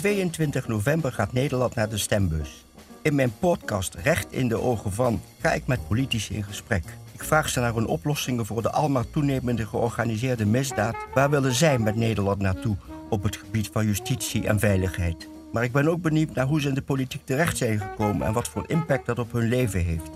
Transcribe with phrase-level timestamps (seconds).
[0.00, 2.64] 22 november gaat Nederland naar de stembus.
[3.02, 6.84] In mijn podcast Recht in de Ogen van ga ik met politici in gesprek.
[7.12, 10.96] Ik vraag ze naar hun oplossingen voor de almaar toenemende georganiseerde misdaad.
[11.14, 12.76] Waar willen zij met Nederland naartoe
[13.08, 15.28] op het gebied van justitie en veiligheid?
[15.52, 18.32] Maar ik ben ook benieuwd naar hoe ze in de politiek terecht zijn gekomen en
[18.32, 20.10] wat voor impact dat op hun leven heeft.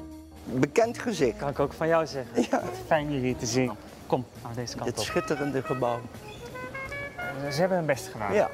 [0.45, 1.37] Bekend gezicht.
[1.37, 2.43] Kan ik ook van jou zeggen.
[2.51, 2.63] Ja.
[2.87, 3.71] Fijn je hier te zien.
[4.07, 5.05] Kom, aan deze kant Dit op.
[5.05, 6.01] schitterende gebouw.
[7.51, 8.35] Ze hebben hun best gedaan.
[8.35, 8.51] Ja.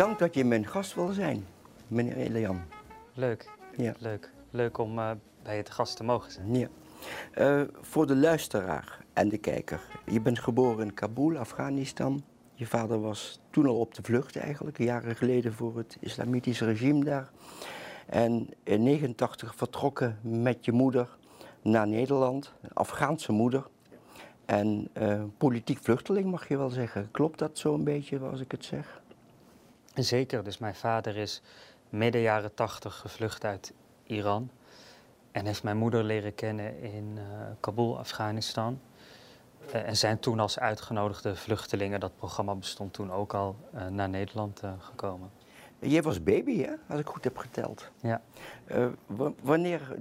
[0.00, 1.46] Dank dat je mijn gast wil zijn,
[1.88, 2.62] meneer Elian.
[3.14, 3.50] Leuk.
[3.76, 3.94] Ja.
[3.98, 4.32] Leuk.
[4.50, 5.10] Leuk om eh,
[5.42, 6.54] bij je te gast te mogen zijn.
[6.54, 6.68] Ja.
[7.32, 9.80] Eh, voor de luisteraar en de kijker.
[10.06, 12.22] Je bent geboren in Kabul, Afghanistan.
[12.54, 17.04] Je vader was toen al op de vlucht eigenlijk, jaren geleden voor het islamitische regime
[17.04, 17.30] daar.
[18.06, 21.16] En in 89 vertrokken met je moeder
[21.62, 23.66] naar Nederland, een Afghaanse moeder.
[24.44, 27.08] En eh, politiek vluchteling mag je wel zeggen.
[27.10, 28.99] Klopt dat zo een beetje als ik het zeg?
[29.94, 30.44] Zeker.
[30.44, 31.42] Dus mijn vader is
[31.88, 33.72] midden jaren tachtig gevlucht uit
[34.06, 34.50] Iran.
[35.32, 37.22] En heeft mijn moeder leren kennen in eh,
[37.60, 38.80] Kabul, Afghanistan.
[39.72, 44.08] Eh, en zijn toen als uitgenodigde vluchtelingen, dat programma bestond toen ook al, eh, naar
[44.08, 45.30] Nederland gekomen.
[45.78, 46.72] Jij was baby, hè?
[46.88, 47.90] Als ik goed heb geteld.
[48.00, 48.20] Ja.
[49.06, 49.96] Wa- wanneer,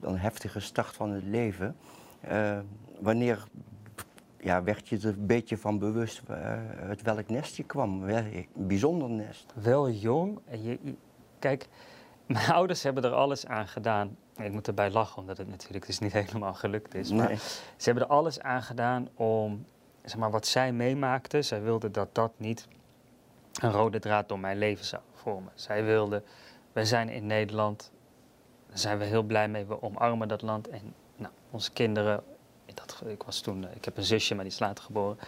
[0.00, 1.76] een heftige start van het leven,
[3.00, 3.44] wanneer
[4.40, 6.36] ja, werd je er een beetje van bewust eh,
[6.80, 8.02] uit welk nest je kwam?
[8.08, 9.52] Een bijzonder nest.
[9.54, 10.38] wel jong.
[10.48, 10.94] En je, je-
[11.38, 11.68] kijk,
[12.26, 14.16] mijn ouders hebben er alles aan gedaan.
[14.36, 17.12] Ik moet erbij lachen, omdat het natuurlijk dus niet helemaal gelukt is.
[17.12, 17.36] Maar Nee.
[17.76, 19.64] ze hebben er alles aan gedaan om,
[20.04, 21.44] zeg maar, wat zij meemaakten.
[21.44, 22.68] Zij wilden dat dat niet
[23.60, 25.52] een rode draad door mijn leven zou vormen.
[25.54, 26.22] Zij wilden,
[26.72, 27.92] wij zijn in Nederland,
[28.68, 29.64] daar zijn we heel blij mee.
[29.64, 30.68] We omarmen dat land.
[30.68, 32.22] En nou, onze kinderen, in
[32.86, 35.18] dat, ik was toen, eh, ik heb een zusje, maar die is later geboren.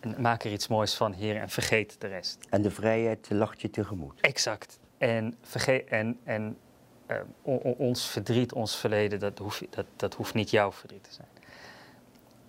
[0.00, 2.38] En maak er iets moois van hier en vergeet de rest.
[2.50, 4.20] En de vrijheid lacht je tegemoet.
[4.20, 4.78] Exact.
[4.98, 6.58] En, vergeet, en, en
[7.06, 7.16] eh,
[7.78, 11.28] ons verdriet, ons verleden, dat, hoef, dat, dat hoeft niet jouw verdriet te zijn.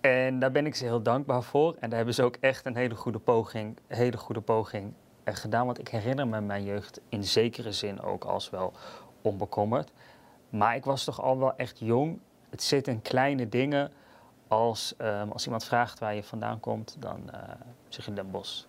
[0.00, 1.76] En daar ben ik ze heel dankbaar voor.
[1.80, 4.92] En daar hebben ze ook echt een hele goede poging, hele goede poging
[5.24, 5.66] eh, gedaan.
[5.66, 8.72] Want ik herinner me mijn jeugd in zekere zin ook als wel
[9.22, 9.92] onbekommerd.
[10.48, 12.18] Maar ik was toch al wel echt jong.
[12.50, 13.92] Het zit in kleine dingen.
[14.48, 17.40] Als, ehm, als iemand vraagt waar je vandaan komt, dan eh,
[17.88, 18.64] zeg je Den Bosch.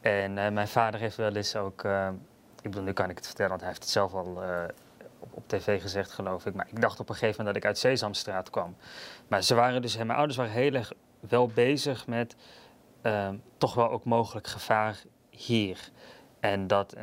[0.00, 2.08] En eh, mijn vader heeft wel eens ook, eh,
[2.56, 4.64] ik bedoel, nu kan ik het vertellen, want hij heeft het zelf al eh,
[5.18, 6.54] op, op tv gezegd, geloof ik.
[6.54, 8.76] Maar ik dacht op een gegeven moment dat ik uit Sesamstraat kwam.
[9.28, 12.36] Maar ze waren dus, mijn ouders waren heel erg wel bezig met
[13.02, 13.28] eh,
[13.58, 15.90] toch wel ook mogelijk gevaar hier.
[16.40, 16.94] En dat,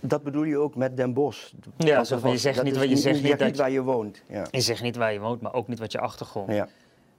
[0.00, 1.52] dat bedoel je ook met Den Bosch.
[1.76, 4.22] Ja, dat je zegt dat niet wat- je zegt niet dat waar je woont.
[4.28, 4.46] Ja.
[4.50, 6.68] Je zegt niet waar je woont, maar ook niet wat je achtergrond Ja.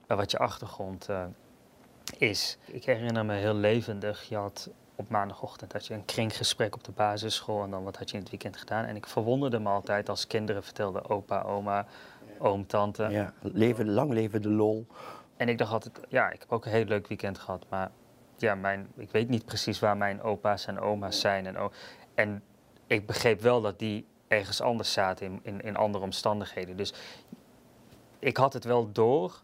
[0.06, 1.24] eh, wat je achtergrond eh,
[2.18, 2.58] is.
[2.66, 6.92] Ik herinner me heel levendig, je had op maandagochtend had je een kringgesprek op de
[6.92, 8.84] basisschool en dan wat had je in het weekend gedaan.
[8.84, 11.86] En ik verwonderde me altijd als kinderen vertelden opa, oma,
[12.38, 13.02] oom, tante.
[13.10, 13.32] Ja.
[13.40, 14.86] Leven, lang leven de lol.
[15.36, 17.90] En ik dacht altijd, ja, ik heb ook een heel leuk weekend gehad, maar
[18.40, 21.46] ja, mijn, ik weet niet precies waar mijn opa's en oma's zijn.
[21.46, 21.70] En,
[22.14, 22.42] en
[22.86, 26.76] ik begreep wel dat die ergens anders zaten in, in, in andere omstandigheden.
[26.76, 26.94] Dus
[28.18, 29.42] ik had het wel door,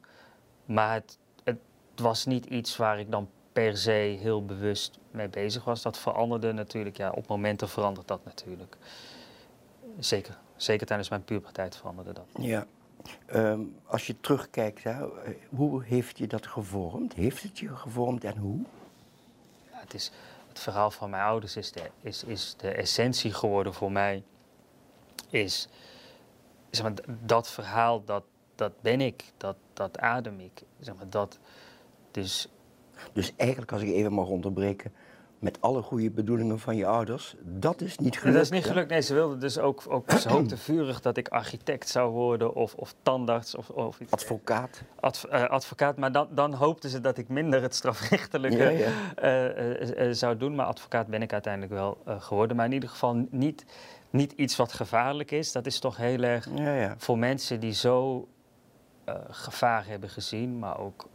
[0.64, 1.58] maar het, het
[1.96, 5.82] was niet iets waar ik dan per se heel bewust mee bezig was.
[5.82, 8.76] Dat veranderde natuurlijk, ja, op momenten verandert dat natuurlijk.
[9.98, 12.26] Zeker, zeker tijdens mijn puberteit veranderde dat.
[12.38, 12.66] Ja.
[13.26, 15.06] Ehm, als je terugkijkt, hè,
[15.48, 17.14] hoe heeft je dat gevormd?
[17.14, 18.60] Heeft het je gevormd en hoe?
[19.84, 20.10] Het, is,
[20.48, 24.22] het verhaal van mijn ouders is de, is, is de essentie geworden voor mij.
[25.30, 25.68] Is,
[26.70, 28.24] zeg maar, dat verhaal, dat,
[28.54, 30.62] dat ben ik, dat, dat adem ik.
[30.80, 31.38] Zeg maar, dat,
[32.10, 32.48] dus
[33.12, 34.92] Dus eigenlijk, als ik even mag onderbreken,
[35.44, 38.36] met alle goede bedoelingen van je ouders, dat is niet gelukt.
[38.36, 38.90] dat is niet gelukt.
[38.90, 42.74] Nee, ze wilden dus ook, ook ze hoopten vurig dat ik architect zou worden of,
[42.74, 44.12] of tandarts of, of iets.
[44.12, 44.82] Advocaat.
[45.00, 45.96] Adv- eh, advocaat.
[45.96, 48.90] Maar dan, dan hoopten ze dat ik minder het strafrechtelijke Ja, ja.
[49.14, 50.54] eh, eh, zou doen.
[50.54, 52.56] Maar advocaat ben ik uiteindelijk wel geworden.
[52.56, 53.64] Maar in ieder geval niet,
[54.10, 55.52] niet iets wat gevaarlijk is.
[55.52, 56.94] Dat is toch heel erg Ja, ja.
[56.98, 58.28] voor mensen die zo
[59.30, 61.06] gevaar hebben gezien, maar ook.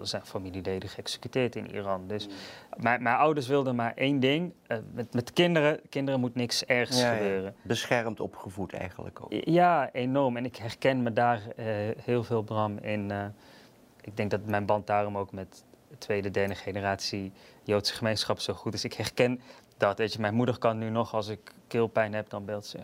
[0.00, 2.06] Er zijn familieleden geëxecuteerd in Iran.
[2.08, 2.28] Dus
[2.76, 4.52] mijn, mijn ouders wilden maar één ding.
[4.66, 7.16] eh, met, met kinderen, kinderen moet niks ergs Ja, ja.
[7.16, 7.54] gebeuren.
[7.62, 9.32] Beschermd opgevoed eigenlijk ook.
[9.44, 10.36] Ja, enorm.
[10.36, 11.66] En ik herken me daar eh,
[12.04, 13.10] heel veel, Bram, in.
[13.10, 13.24] eh,
[14.00, 17.32] ik denk dat mijn band daarom ook met de tweede, derde generatie
[17.62, 18.84] Joodse gemeenschap zo goed is.
[18.84, 19.40] Ik herken
[19.76, 19.98] dat.
[19.98, 22.78] Weet je, mijn moeder kan nu nog, als ik keelpijn heb, dan belt ze,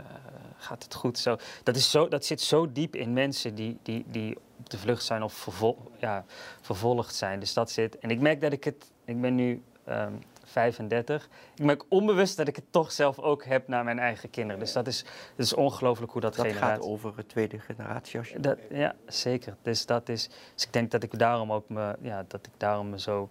[0.57, 1.19] gaat het goed?
[1.19, 4.37] Zo, dat, is zo, dat zit zo diep in mensen die, die, die
[4.73, 6.25] op de vlucht zijn of vervol ja,
[6.61, 7.41] vervolgd zijn.
[7.41, 7.99] Dus dat zit.
[7.99, 11.29] En ik merk dat ik het, ik ben nu um, 35.
[11.55, 14.61] Ik merk onbewust dat ik het toch zelf ook heb naar mijn eigen kinderen.
[14.61, 15.03] Dus dat is,
[15.37, 16.83] dat is ongelooflijk hoe dat, dat generatie...
[16.83, 18.41] gaat over de tweede generatie als je...
[18.41, 19.57] Dat, ja, zeker.
[19.63, 22.91] Dus, dat is, dus ik denk dat ik daarom ook me, ja, dat ik daarom
[22.91, 23.31] me zo,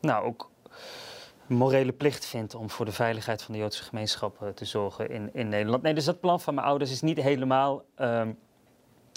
[0.00, 0.50] nou ook
[1.46, 5.30] morele plicht vind om voor de veiligheid van de Joodse gemeenschap uh, te zorgen in,
[5.32, 5.82] in Nederland.
[5.82, 8.38] Nee, dus dat plan van mijn ouders is niet helemaal um,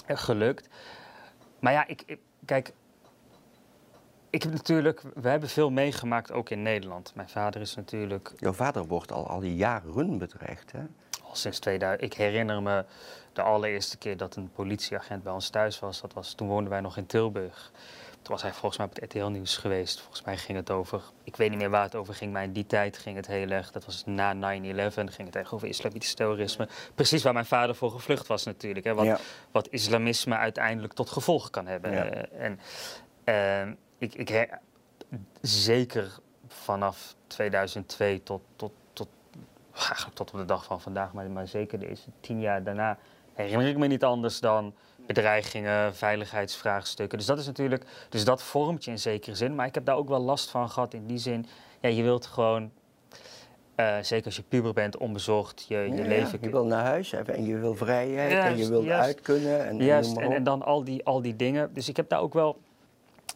[0.06, 0.68] gelukt.
[1.60, 2.72] Maar ja, ik, ik, kijk,
[4.30, 7.12] ik heb natuurlijk, we hebben veel meegemaakt ook in Nederland.
[7.14, 8.32] Mijn vader is natuurlijk.
[8.36, 10.80] Jouw vader wordt al, al die jaren bedreigd, hè?
[11.24, 12.02] Al sinds 2000.
[12.02, 12.84] Ik herinner me
[13.32, 16.00] de allereerste keer dat een politieagent bij ons thuis was.
[16.00, 17.72] Dat was toen woonden wij nog in Tilburg.
[18.22, 20.00] Toen was hij volgens mij op het RTL-nieuws geweest.
[20.00, 22.52] Volgens mij ging het over, ik weet niet meer waar het over ging, maar in
[22.52, 24.38] die tijd ging het heel erg, dat was na 9-11,
[24.94, 26.68] ging het echt over islamitisch terrorisme.
[26.94, 28.86] Precies waar mijn vader voor gevlucht was natuurlijk.
[28.86, 29.20] Hè, wat,
[29.50, 31.92] wat islamisme uiteindelijk tot gevolg kan hebben.
[31.92, 32.14] Ja.
[32.14, 32.60] Uh, en,
[33.68, 34.48] uh, ik, ik
[35.40, 39.08] zeker vanaf 2002 tot, tot, tot,
[40.14, 42.98] tot op de dag van vandaag, maar, maar zeker deze tien jaar daarna,
[43.32, 44.74] herinner ik me niet anders dan
[45.14, 47.18] bedreigingen, veiligheidsvraagstukken.
[47.18, 49.54] Dus dat is natuurlijk, dus dat vormt je in zekere zin.
[49.54, 51.46] Maar ik heb daar ook wel last van gehad in die zin.
[51.80, 52.70] Ja, je wilt gewoon,
[53.76, 56.38] uh, zeker als je puber bent, onbezorgd je, je ja, leven.
[56.42, 59.66] Je wil naar huis en je wil vrijheid en je wil uit kunnen.
[59.66, 61.74] En, juist, en, en, dan al die, al die dingen.
[61.74, 62.58] Dus ik heb daar ook wel.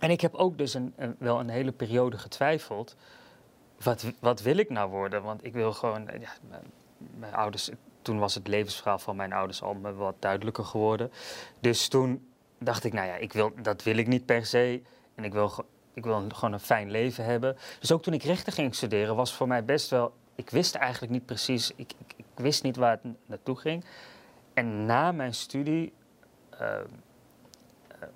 [0.01, 2.97] En ik heb ook dus een, een, wel een hele periode getwijfeld.
[3.83, 5.23] Wat, wat wil ik nou worden?
[5.23, 6.09] Want ik wil gewoon.
[6.21, 6.65] Ja, mijn,
[7.19, 7.71] mijn ouders
[8.05, 11.13] toen was het levensverhaal van mijn ouders al wat duidelijker geworden.
[11.61, 12.29] Dus toen
[12.59, 14.83] dacht ik, nou ja, ik wil, dat wil ik niet per se.
[15.15, 15.53] En ik wil,
[15.95, 17.57] ik wil gewoon een fijn leven hebben.
[17.81, 20.15] Dus ook toen ik rechten ging studeren, was voor mij best wel.
[20.35, 23.85] Ik wist eigenlijk niet precies, ik, ik, wist niet waar het naartoe ging.
[24.55, 25.93] En na mijn studie
[26.61, 26.77] uh,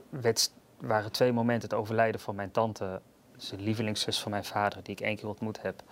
[0.09, 3.01] werd, waren twee momenten het overlijden van mijn tante,
[3.37, 5.83] dus de lievelingszus van mijn vader, die ik één keer ontmoet heb.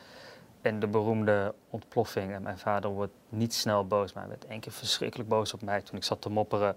[0.66, 2.32] En de beroemde ontploffing.
[2.32, 5.62] En mijn vader wordt niet snel boos, maar hij werd één keer verschrikkelijk boos op
[5.62, 6.76] mij toen ik zat te mopperen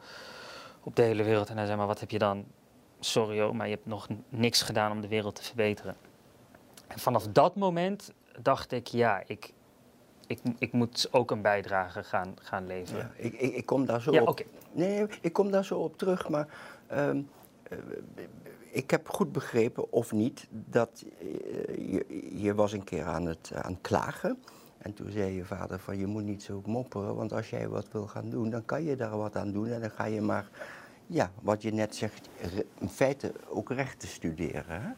[0.83, 1.49] op de hele wereld.
[1.49, 2.45] En hij zei, maar wat heb je dan?
[2.99, 5.95] Sorry hoor, maar je hebt nog niks gedaan om de wereld te verbeteren.
[6.87, 9.53] En vanaf dat moment dacht ik, ja, ik,
[10.27, 13.11] ik, ik moet ook een bijdrage gaan, gaan leveren.
[13.17, 14.45] Ja, ik, ik, ik, kom daar zo ja, op.
[14.71, 16.47] Nee, ik kom daar zo op terug, maar
[16.91, 17.29] um,
[18.71, 21.05] ik heb goed begrepen, of niet, dat
[21.77, 24.43] je, je was een keer aan het, aan het klagen.
[24.77, 27.91] En toen zei je vader van je moet niet zo mopperen, want als jij wat
[27.91, 29.67] wil gaan doen, dan kan je daar wat aan doen.
[29.67, 30.49] En dan ga je maar,
[31.07, 32.29] ja, wat je net zegt,
[32.79, 34.81] in feite ook rechten studeren.
[34.81, 34.89] Hè?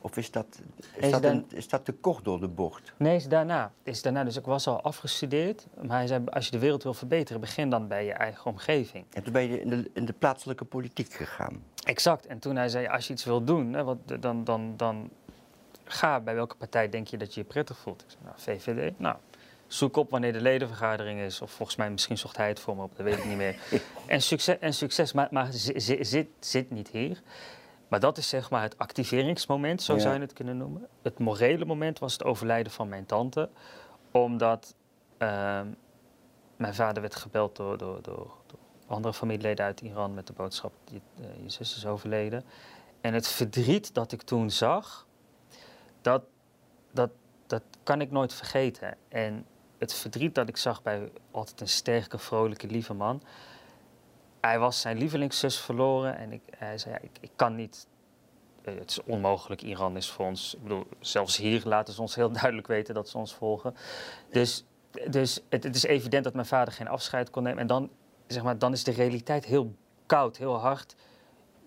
[0.00, 0.60] Of is dat,
[0.96, 2.92] is, dat, een, is dat te kort door de bocht?
[2.96, 3.72] Nee, is daarna.
[3.82, 4.24] Is daarna.
[4.24, 5.66] Dus ik was al afgestudeerd.
[5.82, 9.04] Maar hij zei, als je de wereld wil verbeteren, begin dan bij je eigen omgeving.
[9.12, 11.62] En toen ben je in de, in de plaatselijke politiek gegaan.
[11.86, 12.26] Exact.
[12.26, 15.10] En toen hij zei, als je iets wil doen, hè, wat, dan, dan, dan
[15.84, 18.02] ga bij welke partij denk je dat je je prettig voelt.
[18.02, 18.98] Ik zei, nou, VVD.
[18.98, 19.16] Nou,
[19.66, 21.40] zoek op wanneer de ledenvergadering is.
[21.40, 23.56] Of volgens mij, misschien zocht hij het voor me op, dat weet ik niet meer.
[24.06, 27.22] en succes, en succes maar, maar zit, zit, zit niet hier.
[27.88, 30.88] Maar dat is zeg maar het activeringsmoment, zo zou je het kunnen noemen.
[31.02, 33.48] Het morele moment was het overlijden van mijn tante.
[34.10, 34.74] Omdat
[35.18, 35.60] uh,
[36.56, 38.30] mijn vader werd gebeld door, door, door,
[38.86, 42.44] andere familieleden uit Iran met de boodschap: je, uh, je zus is overleden.
[43.00, 45.06] En het verdriet dat ik toen zag,
[46.00, 46.22] dat,
[46.92, 47.10] dat,
[47.46, 48.96] dat kan ik nooit vergeten.
[49.08, 49.46] En
[49.78, 53.22] het verdriet dat ik zag bij altijd een sterke, vrolijke, lieve man
[54.46, 57.86] hij was zijn lievelingszus verloren en ik, hij zei, ja, ik, ik kan niet
[58.62, 59.62] eh, het is onmogelijk.
[59.62, 63.08] Iran is voor ons, ik bedoel, zelfs hier laten ze ons heel duidelijk weten dat
[63.08, 63.74] ze ons volgen.
[64.30, 64.64] Dus,
[65.10, 67.58] dus het, het, is evident dat mijn vader geen afscheid kon nemen.
[67.58, 67.90] En dan,
[68.26, 69.74] zeg maar, dan is de realiteit heel
[70.06, 70.96] koud, heel hard.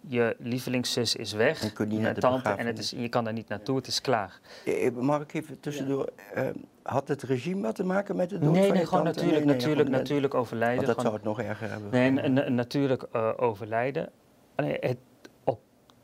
[0.08, 3.24] Je lievelingszus is weg, je kunt niet naar de tante, en het is, je kan
[3.24, 4.40] daar niet naartoe, het is klaar.
[4.66, 6.44] Eh, eh, mag ik even tussendoor, ja.
[6.44, 6.50] uh,
[6.84, 9.20] had het regime wat te maken met de dood nee, van nee, gewoon tante?
[9.20, 10.86] natuurlijk, nee, natuurlijk, natuurlijk overlijden.
[10.86, 12.32] Want dat gewoon, zou het nog erger hebben.
[12.32, 14.10] Nee, natuurlijk uh, overlijden.
[14.56, 14.98] Het,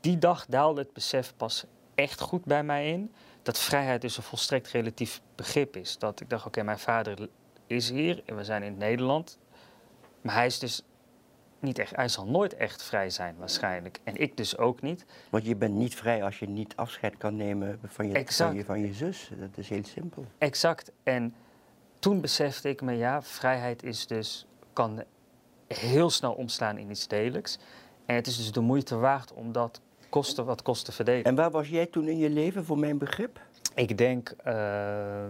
[0.00, 3.12] die dag daalde het besef pas echt goed bij mij in
[3.46, 5.98] dat vrijheid dus een volstrekt relatief begrip is.
[5.98, 7.28] Dat ik dacht, oké, mijn vader
[7.66, 9.38] is hier en we zijn in Nederland.
[10.26, 10.82] Maar hij is dus
[11.58, 13.98] niet echt, hij zal nooit echt vrij zijn waarschijnlijk.
[14.04, 15.04] En ik dus ook niet.
[15.30, 18.64] Want je bent niet vrij als je niet afscheid kan nemen van je, van je,
[18.64, 19.30] van je zus.
[19.38, 20.24] Dat is heel simpel.
[20.38, 20.92] Exact.
[21.02, 21.34] En
[21.98, 25.02] toen besefte ik me, ja, vrijheid is dus, kan
[25.66, 27.58] heel snel omslaan in iets delijks.
[28.06, 31.24] En het is dus de moeite waard om dat kosten wat kosten verdelen.
[31.24, 33.40] En waar was jij toen in je leven, voor mijn begrip?
[33.74, 35.24] Ik denk uh,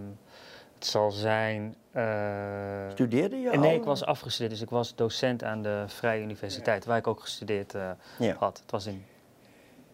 [0.86, 1.76] zal zijn.
[1.92, 3.76] eh, Studeerde je nee, al?
[3.76, 7.74] ik was afgestudeerd, dus ik was docent aan de Vrije Universiteit, waar ik ook gestudeerd
[7.74, 8.34] eh, Ja.
[8.38, 8.58] had.
[8.58, 9.04] Het was in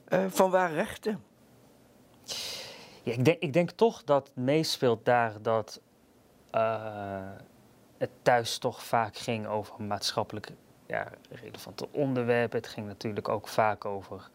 [0.04, 1.22] Eh, van waar rechten?
[3.02, 5.80] Ja, ik, denk, ik denk toch dat meespeelt daar dat
[7.98, 10.48] het thuis toch vaak ging over maatschappelijk
[10.86, 12.58] ja, relevante onderwerpen.
[12.58, 14.30] Het ging natuurlijk ook vaak over,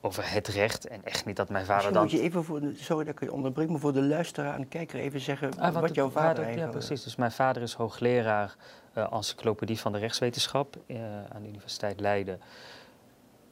[0.00, 0.86] over het recht.
[0.86, 2.02] En echt niet dat mijn vader Misschien dan...
[2.02, 4.68] moet je even voor de, sorry dat ik je onderbreek, maar voor de luisteraar en
[4.68, 6.70] kijker even zeggen Ah, wat, jouw vader Ja, eigenlijk...
[6.78, 7.02] precies.
[7.02, 8.56] Dus mijn vader is hoogleraar
[8.92, 10.96] eh encyclopedie van de rechtswetenschap eh,
[11.32, 12.40] aan de Universiteit Leiden.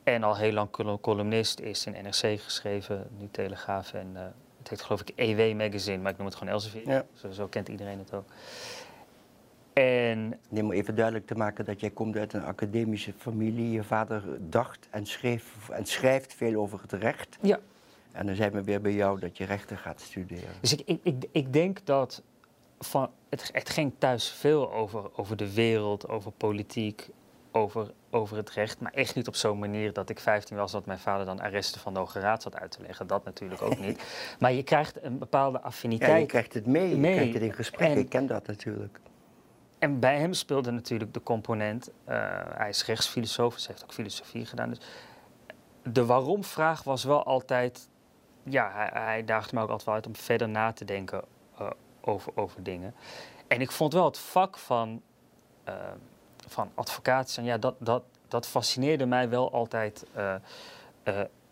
[0.05, 3.93] En al heel lang col- columnist, is in NRC geschreven, nu Telegraaf.
[3.93, 4.23] En eh,
[4.59, 6.89] het heet geloof ik EW Magazine, maar ik noem het gewoon Elsevier.
[6.89, 7.05] Ja.
[7.15, 8.25] Zo, zo kent iedereen het ook.
[9.81, 13.71] En Nee, maar even duidelijk te maken dat jij komt uit een academische familie.
[13.71, 17.39] Je vader dacht en, schreef, en schrijft veel over het recht.
[17.41, 17.59] ja,
[18.13, 20.49] En dan zijn we weer bij jou dat je rechten gaat studeren.
[20.61, 22.23] Dus ik, ik, ik, ik denk dat
[22.79, 27.09] van, het, het ging thuis veel over, over de wereld, over politiek,
[27.53, 28.81] over, over het recht.
[28.81, 31.81] Maar echt niet op zo'n manier dat ik 15 was, dat mijn vader dan arresten
[31.81, 33.07] van de Hoge Raad zat uit te leggen.
[33.07, 34.03] Dat natuurlijk ook niet.
[34.41, 36.21] Maar je krijgt een bepaalde Ja, affiniteit.
[36.21, 37.89] je krijgt het mee, je krijgt het in gesprek.
[37.89, 38.99] En- Ik ken dat natuurlijk.
[39.79, 42.17] En bij hem speelde natuurlijk de component, eh,
[42.55, 44.69] hij is rechtsfilosoof, dus heeft ook filosofie gedaan.
[44.69, 44.79] Dus
[45.83, 47.89] de waarom-vraag was wel altijd,
[48.43, 51.23] ja, hij, daagde me ook altijd wel uit om verder na te denken
[51.59, 52.95] eh, over, over dingen.
[53.49, 55.03] En ik vond wel het vak van,
[55.65, 55.75] eh,
[56.47, 60.05] van advocaat, ja, dat, dat, dat fascineerde mij wel altijd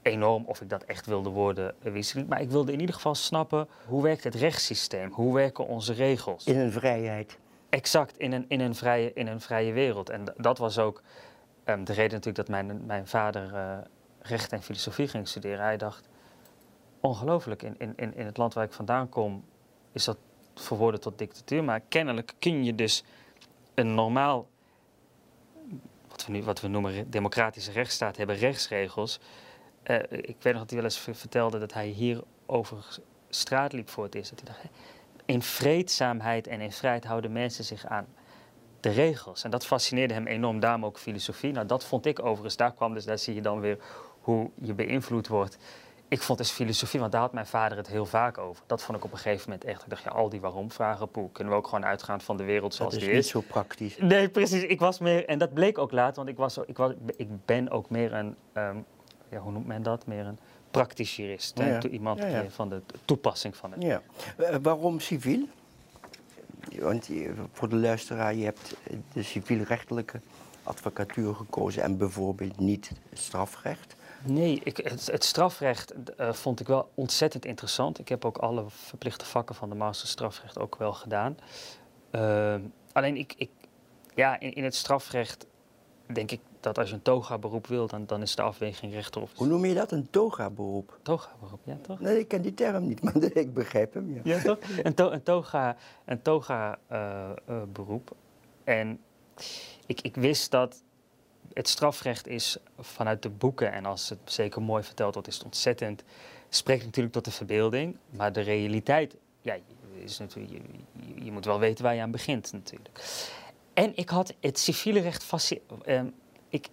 [0.02, 2.28] enorm of ik dat echt wilde worden, wist ik niet.
[2.28, 5.10] Maar ik wilde in ieder geval snappen, hoe werkt het rechtssysteem?
[5.12, 6.44] Hoe werken onze regels?
[6.44, 7.38] In een vrijheid.
[7.74, 10.10] Exact, in een, in een, vrije, in een vrije wereld.
[10.10, 11.02] En dat was ook
[11.64, 13.78] ehm, de reden natuurlijk dat mijn, mijn vader eh,
[14.20, 15.64] recht en filosofie ging studeren.
[15.64, 16.08] Hij dacht,
[17.00, 19.44] ongelooflijk, in, in, in het land waar ik vandaan kom
[19.92, 20.16] is dat
[20.54, 21.64] verwoorden tot dictatuur.
[21.64, 23.04] Maar kennelijk kun je dus
[23.74, 24.48] een normaal,
[26.08, 29.20] wat we nu wat we noemen democratische rechtsstaat, hebben rechtsregels.
[29.82, 33.88] Eh, ik weet nog dat hij wel eens vertelde dat hij hier over straat liep
[33.88, 34.30] voor het eerst.
[34.30, 34.74] Dat hij dacht,
[35.24, 38.06] in vreedzaamheid en in vrijheid houden mensen zich aan
[38.80, 39.44] de regels.
[39.44, 41.52] En dat fascineerde hem enorm, daarom ook filosofie.
[41.52, 43.78] Nou, dat vond ik overigens, daar kwam dus, daar zie je dan weer
[44.20, 45.58] hoe je beïnvloed wordt.
[46.08, 48.62] Ik vond dus filosofie, want daar had mijn vader het heel vaak over.
[48.66, 49.82] Dat vond ik op een gegeven moment echt.
[49.82, 52.70] Ik dacht, ja, al die waarom-vragen, poeh, kunnen we ook gewoon uitgaan van de wereld
[52.70, 53.28] Dat zoals is die niet is.
[53.28, 53.96] zo praktisch.
[53.98, 54.62] Nee, precies.
[54.62, 57.70] Ik was meer, en dat bleek ook later, want ik, was, ik, was, ik ben
[57.70, 58.76] ook meer een, ehm,
[59.28, 60.06] ja, hoe noemt men dat?
[60.06, 60.38] Meer een
[60.78, 61.58] praktisch jurist.
[61.58, 63.82] Ja, Iemand Ja, van de toepassing van het.
[63.82, 64.02] Ja.
[64.36, 65.48] Eh, waarom civiel?
[66.78, 68.76] Want je- voor de luisteraar, je hebt
[69.12, 70.20] de civielrechtelijke
[70.62, 73.94] advocatuur gekozen en bijvoorbeeld niet het strafrecht.
[74.26, 77.98] Nee, ik, het, het strafrecht eh, vond ik wel ontzettend interessant.
[77.98, 81.36] Ik heb ook alle verplichte vakken van de master strafrecht ook wel gedaan.
[82.10, 82.60] Ehm,
[82.92, 83.50] alleen ik, ik
[84.14, 85.46] ja, in, in het strafrecht
[86.06, 89.30] denk ik dat als je een toga-beroep wil, dan, dan is de afweging rechter of
[89.34, 89.92] Hoe noem je dat?
[89.92, 90.98] Een toga-beroep?
[91.02, 92.00] toga-beroep, ja toch?
[92.00, 94.14] Nee, ik ken die term niet, maar ik begrijp hem.
[94.14, 94.20] Ja.
[94.24, 94.58] Ja, toch?
[94.82, 98.10] Een, to, een toga, een toga eh, eh, beroep.
[98.64, 99.00] En
[99.86, 100.82] ik, ik wist dat
[101.52, 105.44] het strafrecht is vanuit de boeken, en als het zeker mooi verteld wordt, is het
[105.44, 106.02] ontzettend,
[106.48, 109.56] spreekt natuurlijk tot de verbeelding, maar de realiteit, ja,
[109.94, 110.64] is natuurlijk,
[111.14, 113.00] je moet wel weten waar je aan begint natuurlijk.
[113.74, 116.06] En ik had het civiele recht fasci- ehm,
[116.48, 116.68] ik,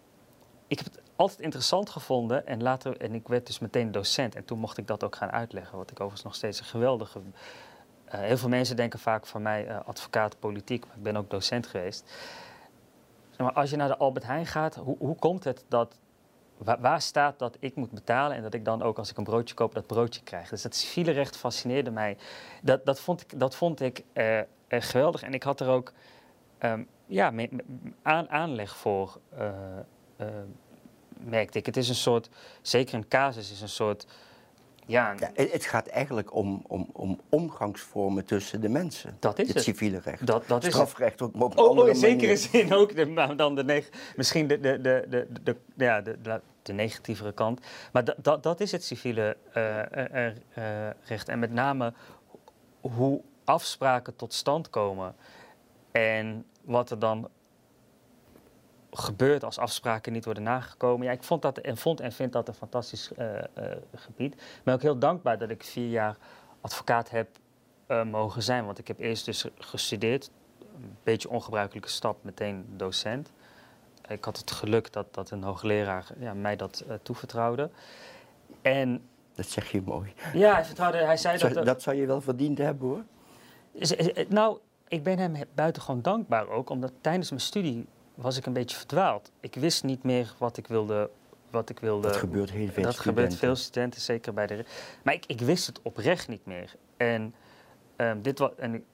[0.68, 4.46] ik heb het altijd interessant gevonden en later, en ik werd dus meteen docent en
[4.46, 7.22] toen mocht ik dat ook gaan uitleggen, wat ik overigens nog steeds een geweldige.
[8.06, 11.30] eh, heel veel mensen denken vaak van mij eh, advocaat politiek, maar ik ben ook
[11.30, 12.10] docent geweest.
[13.30, 16.00] Zeg maar, als je naar de Albert Heijn gaat, hoe, hoe komt het dat
[16.80, 19.56] Waar, staat dat ik moet betalen en dat ik dan ook als ik een broodje
[19.56, 20.50] koop dat broodje krijg?
[20.50, 22.18] Dus dat civiele recht fascineerde mij.
[22.62, 24.40] Dat, dat vond ik, dat vond ik eh,
[24.70, 25.94] geweldig en ik had er ook
[26.62, 27.34] ehm, ja,
[28.02, 29.48] aan, aanleg voor, eh,
[30.16, 30.28] eh,
[31.20, 31.66] merkte ik.
[31.66, 32.30] Het is een soort,
[32.62, 34.06] zeker een casus, is een soort,
[34.86, 39.18] ja, Ja, het gaat eigenlijk om, om, om omgangsvormen tussen de mensen.
[39.20, 39.64] dat is het het.
[39.66, 40.28] civiele recht.
[40.28, 40.74] Dat, dat is het.
[40.74, 42.96] Strafrecht maar op een Oh, oh in zekere zin ook.
[42.96, 46.74] De, maar dan de neg- misschien de, de, de, de, de, ja, de, de, de
[46.74, 47.62] negatievere kant.
[47.92, 50.28] Maar dat, dat, dat is het civiele eh,
[51.06, 51.30] recht.
[51.30, 51.94] En met name
[52.82, 55.16] hoe afspraken tot stand komen.
[55.92, 57.30] En wat er dan
[58.92, 61.06] gebeurt als afspraken niet worden nagekomen.
[61.06, 63.46] Ja, ik vond, dat, en vond en vind dat een fantastisch eh, eh,
[63.96, 64.34] gebied.
[64.34, 66.18] Ik ben ook heel dankbaar dat ik vier jaar
[66.62, 67.28] advocaat heb
[67.86, 68.66] eh, mogen zijn.
[68.66, 70.32] Want ik heb eerst dus gestudeerd.
[70.76, 73.32] Een beetje ongebruikelijke stap, meteen docent.
[74.08, 77.70] Ik had het geluk dat, dat een hoogleraar ja, mij dat toevertrouwde.
[78.62, 80.14] En Dat zeg je mooi.
[80.34, 81.66] ja, hij vertrouwde, hij zei dat...
[81.66, 83.04] dat zou je wel verdiend hebben hoor.
[84.30, 84.60] Nou,
[84.92, 89.32] ik ben hem buitengewoon dankbaar ook, omdat tijdens mijn studie was ik een beetje verdwaald.
[89.40, 91.10] Ik wist niet meer wat ik wilde.
[91.50, 93.38] Wat ik wilde Dat gebeurt heel veel dat gebeurt studenten.
[93.38, 94.66] veel studenten, zeker bij de.
[95.04, 96.76] Maar ik, ik wist het oprecht niet meer.
[96.98, 97.34] En
[97.96, 98.50] ehm, dit was.
[98.58, 98.86] En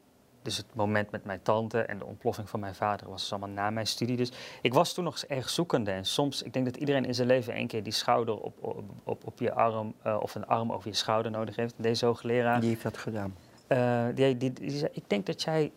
[0.41, 3.49] dus het moment met mijn tante en de ontploffing van mijn vader was dus allemaal
[3.49, 4.17] na mijn studie.
[4.17, 5.91] Dus ik was toen nog erg zoekende.
[5.91, 8.83] En soms, ik denk dat iedereen in zijn leven één keer die schouder op, op,
[9.03, 11.73] op, op je arm, eh, of een arm over je schouder nodig heeft.
[11.77, 12.59] Deze hoogleraar.
[12.59, 13.35] Die heeft dat gedaan.
[13.67, 15.71] Eh, die, die, die zei, ik denk dat jij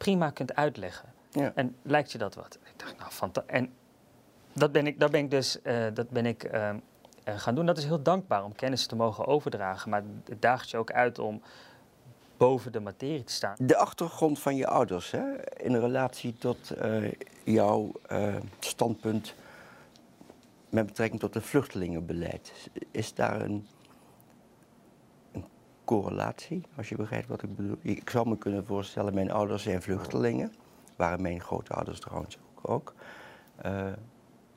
[0.00, 1.08] prima kunt uitleggen.
[1.30, 1.52] Ja.
[1.54, 2.58] En lijkt je dat wat?
[2.64, 3.72] Ik dacht, nou, fanta- En
[4.52, 6.74] dat ben ik, dat ben ik dus eh, dat ben ik, eh, eh,
[7.24, 7.66] gaan doen.
[7.66, 9.90] Dat is heel dankbaar om kennis te mogen overdragen.
[9.90, 11.42] Maar het daagt je ook uit om
[12.36, 13.54] boven de materie te staan.
[13.58, 15.22] De achtergrond van je ouders, hè,
[15.56, 16.72] in relatie tot
[17.44, 17.92] jouw
[18.60, 19.34] standpunt
[20.68, 22.52] met betrekking tot het vluchtelingenbeleid.
[22.90, 23.66] Is daar een
[25.90, 27.76] correlatie, als je begrijpt wat ik bedoel?
[27.82, 30.52] Ik zou me kunnen voorstellen, mijn ouders zijn vluchtelingen,
[30.96, 32.70] waren mijn grootouders trouwens ook.
[32.70, 32.94] ook.
[33.56, 33.92] Eh,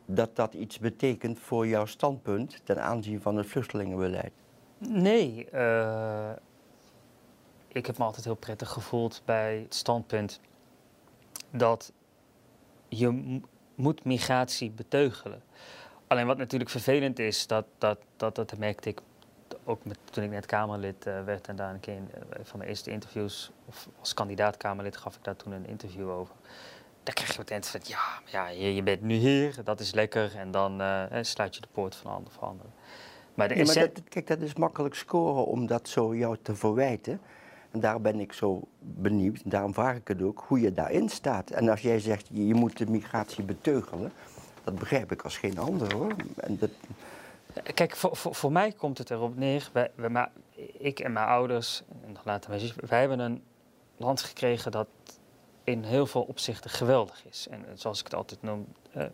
[0.05, 4.31] dat dat iets betekent voor jouw standpunt ten aanzien van het vluchtelingenbeleid.
[4.77, 6.31] Nee, eh,
[7.67, 10.39] ik heb me altijd heel prettig gevoeld bij het standpunt
[11.49, 11.91] dat
[12.87, 13.39] je
[13.75, 15.43] moet migratie beteugelen.
[16.07, 19.01] Alleen wat natuurlijk vervelend is, dat, dat, dat, dat merkte ik
[19.65, 22.57] ook met, toen ik net Kamerlid eh, werd en daar een keer in, eh, van
[22.57, 26.35] mijn eerste interviews, of als kandidaat Kamerlid gaf ik daar toen een interview over.
[27.03, 30.35] Daar krijg je meteen van, ja, ja je, je bent nu hier, dat is lekker,
[30.35, 32.71] en dan eh, sluit je de poort van ander voor anderen.
[33.33, 36.55] Maar de Ja, maar dat, kijk, dat is makkelijk scoren om dat zo jou te
[36.55, 37.21] verwijten.
[37.71, 41.09] En daar ben ik zo benieuwd, en daarom vraag ik het ook, hoe je daarin
[41.09, 41.49] staat.
[41.49, 44.11] En als jij zegt, je, je moet de migratie beteugelen,
[44.63, 46.15] dat begrijp ik als geen ander hoor.
[46.35, 46.69] En dat,
[47.73, 50.27] Kijk, voor, voor, voor mij komt het erop neer, wij, wij,
[50.77, 53.43] ik en mijn ouders, en nog later zus, wij hebben een
[53.97, 54.87] land gekregen dat
[55.63, 57.47] in heel veel opzichten geweldig is.
[57.47, 59.05] En zoals ik het altijd noem, eh,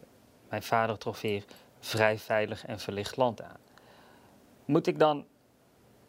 [0.50, 1.44] mijn vader trof hier
[1.80, 3.58] vrij veilig en verlicht land aan.
[4.66, 5.26] Moet ik dan,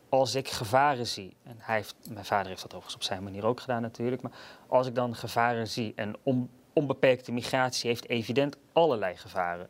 [0.08, 3.60] als ik gevaren zie, en hij mijn vader heeft dat overigens op zijn manier ook
[3.60, 4.32] gedaan natuurlijk, maar
[4.66, 9.68] als ik dan gevaren zie en on, onbeperkte migratie heeft evident allerlei gevaren.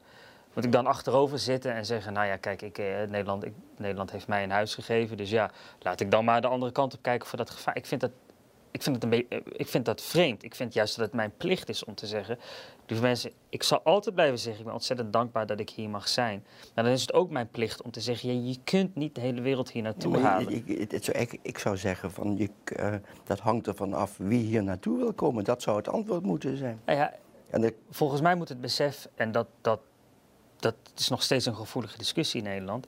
[0.54, 4.10] Moet ik dan achterover zitten en zeggen, nou ja, kijk, ik, eh, Nederland, ik, Nederland
[4.10, 7.02] heeft mij een huis gegeven, dus ja, laat ik dan maar de andere kant op
[7.02, 7.76] kijken voor dat gevaar.
[7.76, 8.10] Ik vind dat,
[8.70, 10.42] ik vind het een beetje, ik vind dat vreemd.
[10.44, 12.38] Ik vind juist dat het mijn plicht is om te zeggen,
[12.86, 16.08] lieve mensen, ik zal altijd blijven zeggen, ik ben ontzettend dankbaar dat ik hier mag
[16.08, 16.44] zijn.
[16.74, 19.20] Maar dan is het ook mijn plicht om te zeggen, ja, je kunt niet de
[19.20, 20.48] hele wereld hier naartoe halen.
[20.52, 24.16] ik, ik, het zou- ik, ik zou zeggen, van, je, eh, dat hangt ervan af
[24.16, 25.44] wie hier naartoe wil komen.
[25.44, 26.80] Dat zou het antwoord moeten zijn.
[26.84, 27.14] Nou ja,
[27.50, 29.80] En de, volgens mij moet het besef, en dat, dat,
[30.60, 32.86] dat is nog steeds een gevoelige discussie in Nederland.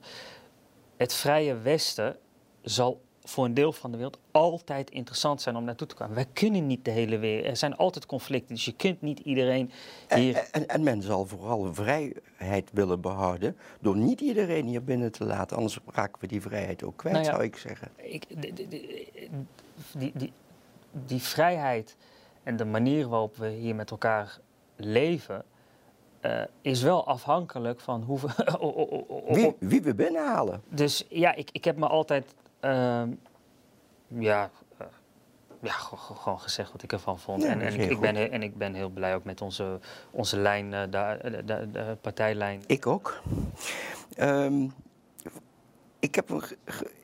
[0.97, 2.17] Het vrije Westen
[2.61, 6.15] zal voor een deel van de wereld altijd interessant zijn om naartoe te komen.
[6.15, 7.45] Wij kunnen niet de hele wereld.
[7.45, 9.71] Er zijn altijd conflicten, dus je kunt niet iedereen
[10.09, 10.35] hier.
[10.35, 15.25] en, en, en men zal vooral vrijheid willen behouden door niet iedereen hier binnen te
[15.25, 15.57] laten.
[15.57, 17.31] Anders raken we die vrijheid ook kwijt, Nou ja.
[17.31, 17.91] zou ik zeggen.
[17.95, 18.25] Ik,
[19.97, 20.33] die, die,
[20.91, 21.95] die vrijheid
[22.43, 24.39] en de manier waarop we hier met elkaar
[24.75, 25.45] leven.
[26.23, 28.27] Eh, is wel afhankelijk van hoe we.
[28.59, 30.61] o- o- o- o- Wie, wie we binnenhalen.
[30.69, 32.35] Dus ja, ik, ik heb me altijd.
[32.59, 33.09] ehm,
[34.07, 34.85] ja, eh,
[35.61, 37.43] ja gewoon gezegd wat ik ervan vond.
[37.43, 39.79] Ja, en, en, ik ben, en ik ben heel blij ook met onze,
[40.11, 42.61] onze lijn, eh, daar, de, de, de partijlijn.
[42.67, 43.21] Ik ook.
[44.15, 44.67] Ehm,
[45.99, 46.43] ik, heb een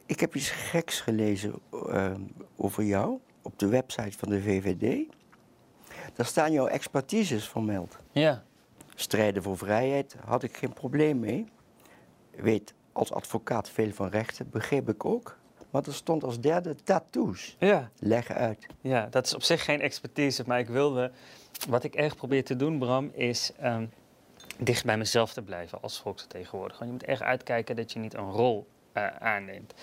[0.05, 2.21] ik heb iets geks gelezen ehm,
[2.55, 5.05] over jou op de website van de VVD.
[6.13, 7.97] Daar staan jouw expertises vermeld.
[8.12, 8.43] Ja.
[9.00, 11.46] Strijden voor vrijheid had ik geen probleem mee.
[12.36, 15.38] Weet als advocaat veel van rechten, begreep ik ook.
[15.70, 17.56] Maar er stond als derde tattoos.
[17.60, 17.90] Ja.
[18.00, 18.66] Leg uit.
[18.82, 21.12] Ja, dat is op zich geen expertise, maar ik wilde.
[21.70, 23.86] Wat ik erg probeer te doen, Bram, is ehm,
[24.58, 26.86] dicht bij mezelf te blijven als volksvertegenwoordiger.
[26.86, 29.74] Je moet erg uitkijken dat je niet een rol eh, aanneemt.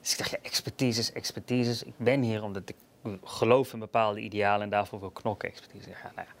[0.00, 1.82] Dus ik dacht, ja, expertises, expertises.
[1.82, 2.76] Ik ben hier omdat ik
[3.24, 5.48] geloof in bepaalde idealen en daarvoor wil knokken.
[5.48, 5.88] Expertise.
[5.88, 6.34] Ja, nou ja.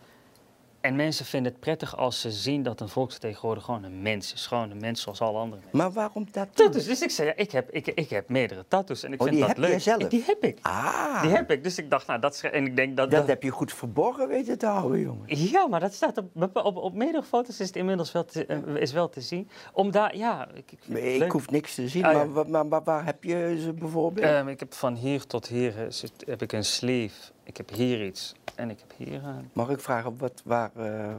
[0.80, 4.46] En mensen vinden het prettig als ze zien dat een volksvertegenwoordiger gewoon een mens is.
[4.46, 5.78] Gewoon een mens zoals alle andere mensen.
[5.78, 6.66] Maar waarom tattoos?
[6.66, 6.84] Tattoos.
[6.84, 9.38] Dus ik zei, ja, ik heb, ik, ik heb meerdere tattoos en ik Oh, vind
[9.38, 9.80] die dat heb leuk.
[9.80, 10.02] zelf?
[10.02, 10.58] Die heb ik.
[10.62, 11.62] Ah, Die heb ik.
[11.64, 12.42] Dus ik dacht, nou, dat is...
[12.42, 13.10] En ik denk dat...
[13.10, 15.24] dat dat heb je goed verborgen weten te houden, jongen.
[15.50, 18.46] ja, maar dat staat op, op, op, op meerdere foto's is het inmiddels wel te,
[18.46, 19.48] eh, is wel te zien.
[19.72, 20.48] Om daar, ja...
[20.54, 22.24] Ik, ik, Ik hoef niks te zien, Ah, ja.
[22.24, 24.26] maar, maar, maar waar heb je ze bijvoorbeeld?
[24.26, 25.86] Ehm, ik heb van hier tot hier eh,
[26.26, 27.30] heb ik een sleeve.
[27.50, 28.34] Ik heb hier iets.
[28.54, 29.22] En ik heb hier...
[29.22, 31.14] eh, Mag ik vragen wat, waar, eh,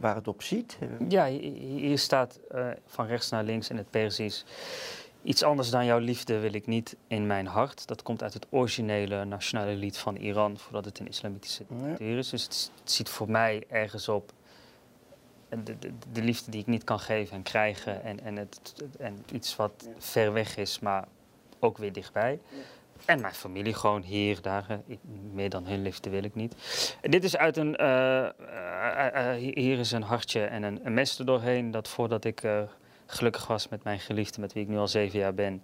[0.00, 0.78] waar het op ziet?
[1.08, 4.44] Ja, hi- hi- hier staat eh, van rechts naar links in het Perzisch...
[5.22, 7.86] Iets anders dan jouw liefde wil ik niet in mijn hart.
[7.86, 12.28] Dat komt uit het originele nationale lied van Iran, voordat het een islamitische dictatuur is.
[12.28, 14.32] Dus het, het ziet voor mij ergens op
[15.48, 18.02] de, de, de, liefde die ik niet kan geven en krijgen.
[18.02, 21.08] En, en, het, en iets wat ver weg is, maar
[21.60, 22.40] ook weer dichtbij.
[23.04, 24.80] En mijn familie gewoon hier, daar.
[25.32, 26.54] meer dan hun liefde wil ik niet.
[27.00, 27.76] dit is uit een.
[27.80, 31.70] Uh, uh, hier is een hartje en een, een, mes er doorheen.
[31.70, 32.42] Dat voordat ik
[33.06, 35.62] gelukkig was met mijn geliefde, met wie ik nu al zeven jaar ben.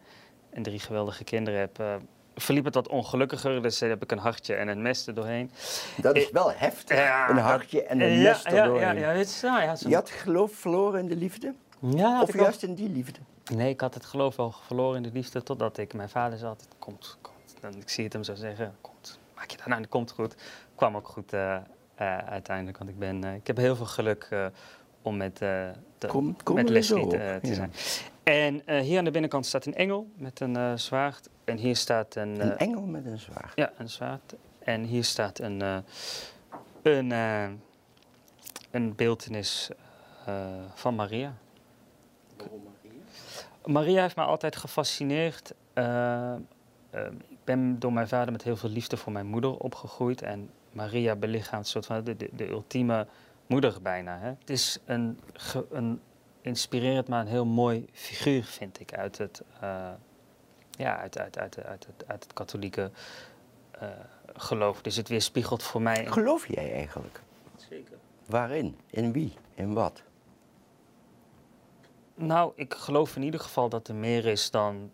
[0.51, 2.01] En drie geweldige kinderen heb.
[2.37, 5.51] verliep het wat ongelukkiger, dus heb ik een hartje en een mes er doorheen.
[5.97, 6.99] Dat is wel heftig.
[7.29, 8.99] een hartje en een mes er doorheen.
[8.99, 11.55] Ja, ja, ja, ja, Je had geloof verloren in de liefde?
[11.91, 13.21] Ja, of juist in die liefde?
[13.55, 16.51] Nee, ik had het geloof wel verloren in de liefde totdat ik mijn vader zei
[16.51, 17.55] altijd, komt, komt.
[17.61, 20.35] Dan, ik zie het hem zo zeggen, komt, maak je dat nou, komt goed.
[20.75, 21.41] Kwam ook goed uh,
[22.01, 24.29] uh, uiteindelijk, want ik, ben, uh, ik heb heel veel geluk
[25.03, 25.73] om met, de,
[26.07, 27.73] kom, kom met Leslie te, te zijn.
[28.23, 31.29] En hier aan de binnenkant staat een engel met een zwaard.
[31.45, 32.41] En hier staat een...
[32.41, 33.53] een engel met een zwaard?
[33.55, 34.35] Ja, een zwaard.
[34.59, 35.85] En hier staat een,
[36.83, 37.11] een,
[38.71, 39.71] een beeldenis
[40.75, 41.35] van Maria.
[43.65, 45.55] Maria heeft mij altijd gefascineerd.
[45.75, 46.35] Uh,
[47.29, 50.23] ik ben door mijn vader met heel veel liefde voor mijn moeder opgegroeid.
[50.23, 53.07] En Maria belichaamt een soort van de, de, de ultieme
[53.47, 54.19] moeder bijna.
[54.19, 54.29] Hè.
[54.29, 55.21] Het is een,
[55.71, 56.01] een
[56.41, 59.91] inspirerend, maar een heel mooi figuur, vind ik, uit het, uh,
[60.71, 62.91] ja, uit, uit, uit, uit, het, uit het katholieke
[63.83, 63.89] uh,
[64.35, 64.83] geloof.
[64.83, 66.07] Dus het weerspiegelt voor mij...
[66.07, 67.21] Geloof jij eigenlijk?
[67.57, 67.97] Zeker.
[68.27, 68.77] Waarin?
[68.91, 69.35] In wie?
[69.55, 70.03] In wat?
[72.23, 74.91] Nou, ik geloof in ieder geval dat er meer is dan,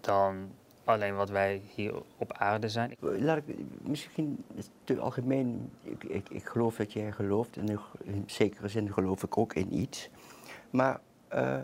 [0.00, 0.50] dan
[0.84, 2.96] alleen wat wij hier op aarde zijn.
[3.00, 4.44] Laat ik misschien
[4.84, 5.70] te algemeen.
[5.82, 7.56] Ik, ik, geloof dat jij gelooft.
[7.56, 10.08] En in zekere zin geloof ik ook in iets.
[10.70, 11.00] Maar
[11.34, 11.58] uh,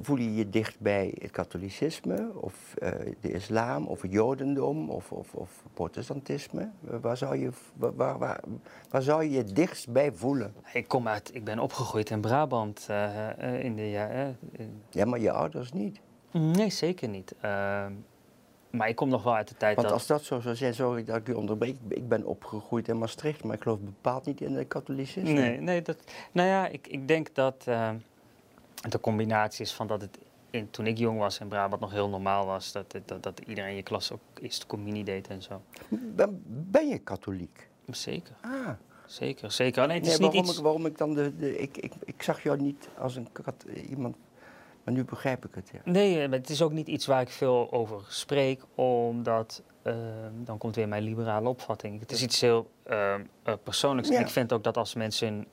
[0.00, 5.12] voel je je dicht bij het katholicisme of uh, de islam of het jodendom of,
[5.12, 6.70] of, of protestantisme?
[6.80, 8.40] Waar zou, je, waar, waar,
[8.90, 10.54] waar, zou je je dichtst bij voelen?
[10.72, 14.38] Ik kom uit, ik ben opgegroeid in Brabant uh, in de jaren.
[14.90, 16.00] Ja, maar je ouders niet?
[16.32, 17.34] Nee, zeker niet.
[17.40, 17.92] Ehm,
[18.70, 19.96] maar ik kom nog wel uit de tijd Want dat...
[19.96, 21.76] als dat zo zou zijn, sorry dat ik u onderbreek.
[21.88, 25.32] Ik ben opgegroeid in Maastricht, maar ik geloof bepaald niet in het katholicisme.
[25.32, 25.96] Nee, nee dat,
[26.32, 27.66] nou ja, ik, ik denk dat
[28.88, 30.18] de combinatie is van dat het
[30.50, 33.70] in, toen ik jong was in Brabant nog heel normaal was dat, dat, dat iedereen
[33.70, 35.62] in je klas ook eerst communie deed en zo.
[35.88, 37.68] Ben, ben je katholiek?
[37.90, 38.34] Zeker.
[38.40, 38.68] Ah.
[39.06, 39.82] Zeker, zeker.
[39.82, 40.56] Alleen het is niet waarom, iets...
[40.56, 41.36] ik, waarom ik dan de...
[41.36, 44.16] de ik, ik, ik zag jou niet als een kat, iemand...
[44.84, 45.78] Maar nu begrijp ik het, ja.
[45.84, 49.62] Nee, eh, maar het is ook niet iets waar ik veel over spreek, omdat...
[49.82, 49.94] Uh,
[50.44, 52.00] dan komt weer mijn liberale opvatting.
[52.00, 53.14] Het is iets heel uh,
[53.62, 54.08] persoonlijks.
[54.08, 54.16] Ja.
[54.16, 55.46] En ik vind ook dat als mensen...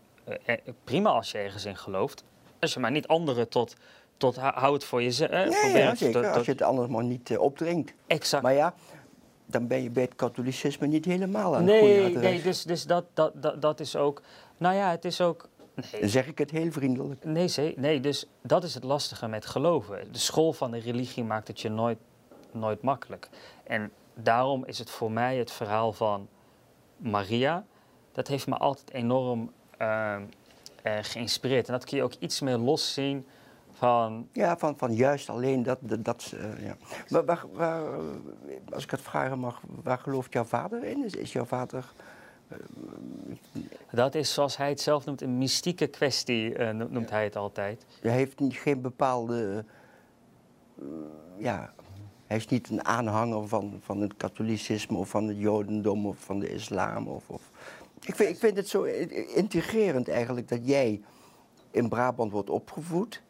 [0.45, 2.23] In, prima als je ergens in gelooft
[2.63, 3.75] als je maar niet anderen tot,
[4.17, 5.29] tot hou het voor jezelf.
[5.29, 6.27] Eh, ja, ja, zeker.
[6.27, 7.93] als je het anders maar niet uh, opdringt.
[8.07, 8.43] Exact.
[8.43, 8.73] Maar ja,
[9.45, 13.05] dan ben je bij het katholicisme niet helemaal aan nee, het Nee, dus, dus dat,
[13.13, 14.21] dat, dat, dat is ook...
[14.57, 15.47] Nou ja, het is ook...
[15.91, 16.01] Nee.
[16.01, 17.23] Dan zeg ik het heel vriendelijk.
[17.23, 20.11] Nee, nee, dus dat is het lastige met geloven.
[20.11, 21.97] De school van de religie maakt het je nooit,
[22.51, 23.29] nooit makkelijk.
[23.63, 26.27] En daarom is het voor mij het verhaal van
[26.97, 27.65] Maria...
[28.11, 29.51] dat heeft me altijd enorm...
[29.81, 30.15] Uh,
[30.83, 31.67] uh, geïnspireerd.
[31.67, 33.25] En dat kun je ook iets meer los zien
[33.71, 34.27] van...
[34.31, 35.77] Ja, van, van juist alleen dat...
[35.81, 36.75] dat uh, ja.
[37.09, 37.83] Maar waar, waar,
[38.71, 41.03] als ik het vragen mag, waar gelooft jouw vader in?
[41.05, 41.85] Is, is jouw vader...
[42.51, 47.15] Uh, dat is, zoals hij het zelf noemt, een mystieke kwestie, noemt ja.
[47.15, 47.85] hij het altijd.
[48.01, 49.65] Hij heeft geen bepaalde...
[51.37, 51.73] ja,
[52.27, 56.39] hij is niet een aanhanger van, van het katholicisme of van het jodendom of van
[56.39, 57.07] de islam.
[57.07, 57.41] Of, of
[57.99, 58.83] ik vind, ik vind het zo
[59.35, 61.01] integrerend eigenlijk dat jij
[61.71, 63.21] in Brabant wordt opgevoed.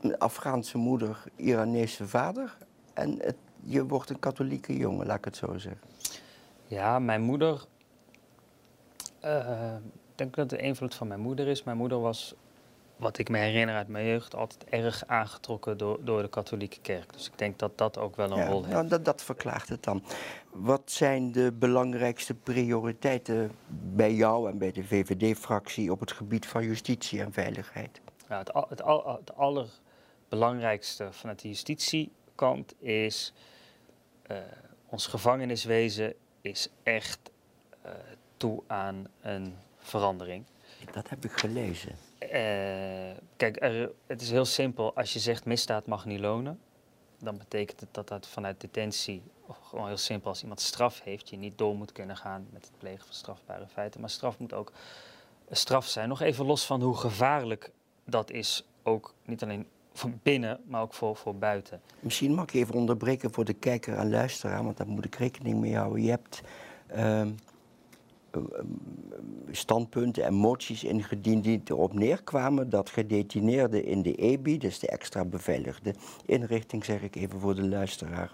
[0.00, 2.56] Een Afghaanse moeder, Iranese vader.
[2.94, 5.80] En het, je wordt een katholieke jongen, laat ik het zo zeggen.
[6.66, 7.64] Ja, mijn moeder.
[9.24, 11.62] Uh, ik denk dat de invloed van mijn moeder is.
[11.62, 12.34] Mijn moeder was
[12.96, 17.12] wat ik me herinner uit mijn jeugd, altijd erg aangetrokken door, door de katholieke kerk.
[17.12, 18.74] Dus ik denk dat dat ook wel een rol heeft.
[18.74, 20.02] Nou, dat, dat verklaart het dan.
[20.50, 23.50] Wat zijn de belangrijkste prioriteiten
[23.94, 28.00] bij jou en bij de VVD-fractie op het gebied van justitie en veiligheid?
[28.28, 28.82] Ja, het, het,
[29.18, 33.32] het allerbelangrijkste vanuit de justitiekant is
[34.30, 34.36] uh,
[34.86, 37.30] ons gevangeniswezen is echt
[37.86, 37.92] uh,
[38.36, 40.44] toe aan een verandering.
[40.92, 42.05] Dat heb ik gelezen.
[42.26, 43.60] Uh, kijk,
[44.06, 44.94] het is heel simpel.
[44.94, 46.60] Als je zegt misdaad mag niet lonen,
[47.18, 49.22] dan betekent het dat dat vanuit detentie,
[49.62, 52.78] gewoon heel simpel, als iemand straf heeft, je niet door moet kunnen gaan met het
[52.78, 54.00] plegen van strafbare feiten.
[54.00, 54.72] Maar straf moet ook
[55.50, 56.08] straf zijn.
[56.08, 57.70] Nog even los van hoe gevaarlijk
[58.04, 61.80] dat is, ook niet alleen voor binnen, maar ook voor, voor buiten.
[62.00, 65.60] Misschien mag ik even onderbreken voor de kijker en luisteraar, want daar moet ik rekening
[65.60, 66.02] mee houden.
[66.02, 66.42] Je hebt
[66.86, 67.30] ehm,
[69.50, 75.24] standpunten en moties ingediend die erop neerkwamen dat gedetineerden in de EBI, dus de extra
[75.24, 75.94] beveiligde
[76.26, 78.32] inrichting, zeg ik even voor de luisteraar,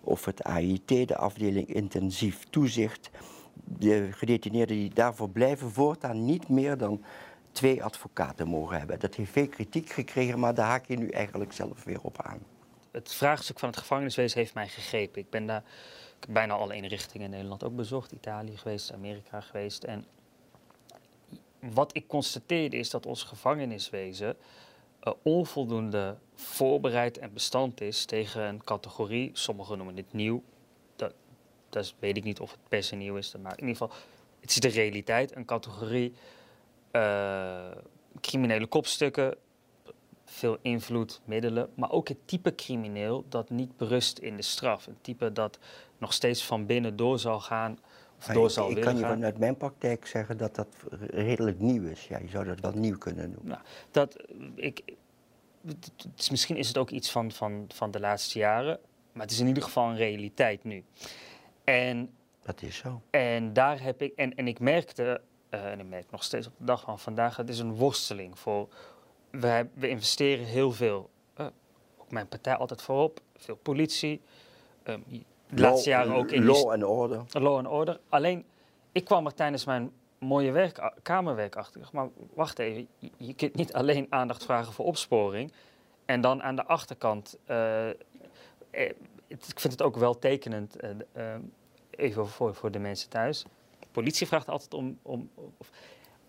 [0.00, 3.10] of het AIT, de afdeling intensief toezicht,
[3.64, 7.04] de gedetineerden die daarvoor blijven voortaan niet meer dan
[7.52, 8.98] twee advocaten mogen hebben.
[8.98, 12.38] Dat heeft veel kritiek gekregen, maar daar haak je nu eigenlijk zelf weer op aan.
[12.90, 15.20] Het vraagstuk van het gevangeniswezen heeft mij gegrepen.
[15.20, 15.62] Ik ben daar
[16.20, 18.12] ik bijna alle inrichtingen in Nederland ook bezocht.
[18.12, 19.84] Italië geweest, Amerika geweest.
[19.84, 20.06] En
[21.60, 24.36] wat ik constateerde is dat ons gevangeniswezen
[25.02, 29.30] uh, onvoldoende voorbereid en bestand is tegen een categorie.
[29.32, 30.42] Sommigen noemen dit nieuw.
[30.96, 31.14] Dat,
[31.68, 33.34] dat weet ik niet of het per se nieuw is.
[33.42, 33.96] Maar in ieder geval,
[34.40, 35.36] het is de realiteit.
[35.36, 36.12] Een categorie
[36.92, 37.70] uh,
[38.20, 39.36] criminele kopstukken,
[40.24, 44.86] veel invloed, middelen, maar ook het type crimineel dat niet berust in de straf.
[44.86, 45.58] Een type dat
[45.98, 47.78] nog steeds van binnen door zal gaan.
[48.18, 50.68] Of door ik, zal ik kan je vanuit mijn praktijk zeggen dat dat
[51.10, 52.06] redelijk nieuw is.
[52.06, 53.48] Ja, je zou dat wel nieuw kunnen noemen.
[53.48, 54.16] Nou, dat,
[54.54, 54.82] ik,
[56.16, 58.78] is, misschien is het ook iets van, van, van de laatste jaren,
[59.12, 60.84] maar het is in ieder geval een realiteit nu.
[61.64, 62.10] En,
[62.42, 63.02] dat is zo.
[63.10, 66.52] En daar heb ik, en, en ik merkte, uh, en ik merk nog steeds op
[66.58, 68.68] de dag van vandaag, het is een worsteling voor
[69.30, 71.10] we, we investeren heel veel.
[71.40, 71.46] Uh,
[71.96, 73.20] ook mijn partij altijd voorop.
[73.36, 74.20] Veel politie.
[74.84, 75.04] Um,
[75.50, 76.44] de laatste jaren ook in...
[76.44, 77.24] Law and order.
[77.32, 78.00] Law and order.
[78.08, 78.44] Alleen,
[78.92, 81.88] ik kwam er tijdens mijn mooie werk, kamerwerk achter.
[81.92, 85.52] Maar wacht even, je, kunt niet alleen aandacht vragen voor opsporing.
[86.04, 87.38] En dan aan de achterkant...
[87.50, 87.88] Uh,
[89.26, 90.76] ik vind het ook wel tekenend,
[91.16, 91.34] uh,
[91.90, 93.44] even voor, voor de mensen thuis.
[93.78, 94.98] De politie vraagt altijd om...
[95.02, 95.70] om of,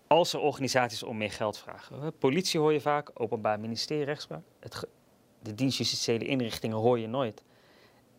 [0.06, 2.12] als er organisaties om meer geld vragen.
[2.18, 4.42] Politie hoor je vaak, Openbaar Ministerie, rechtspraak.
[4.60, 4.86] Het
[5.42, 7.42] de dienst justitiële inrichtingen hoor je nooit.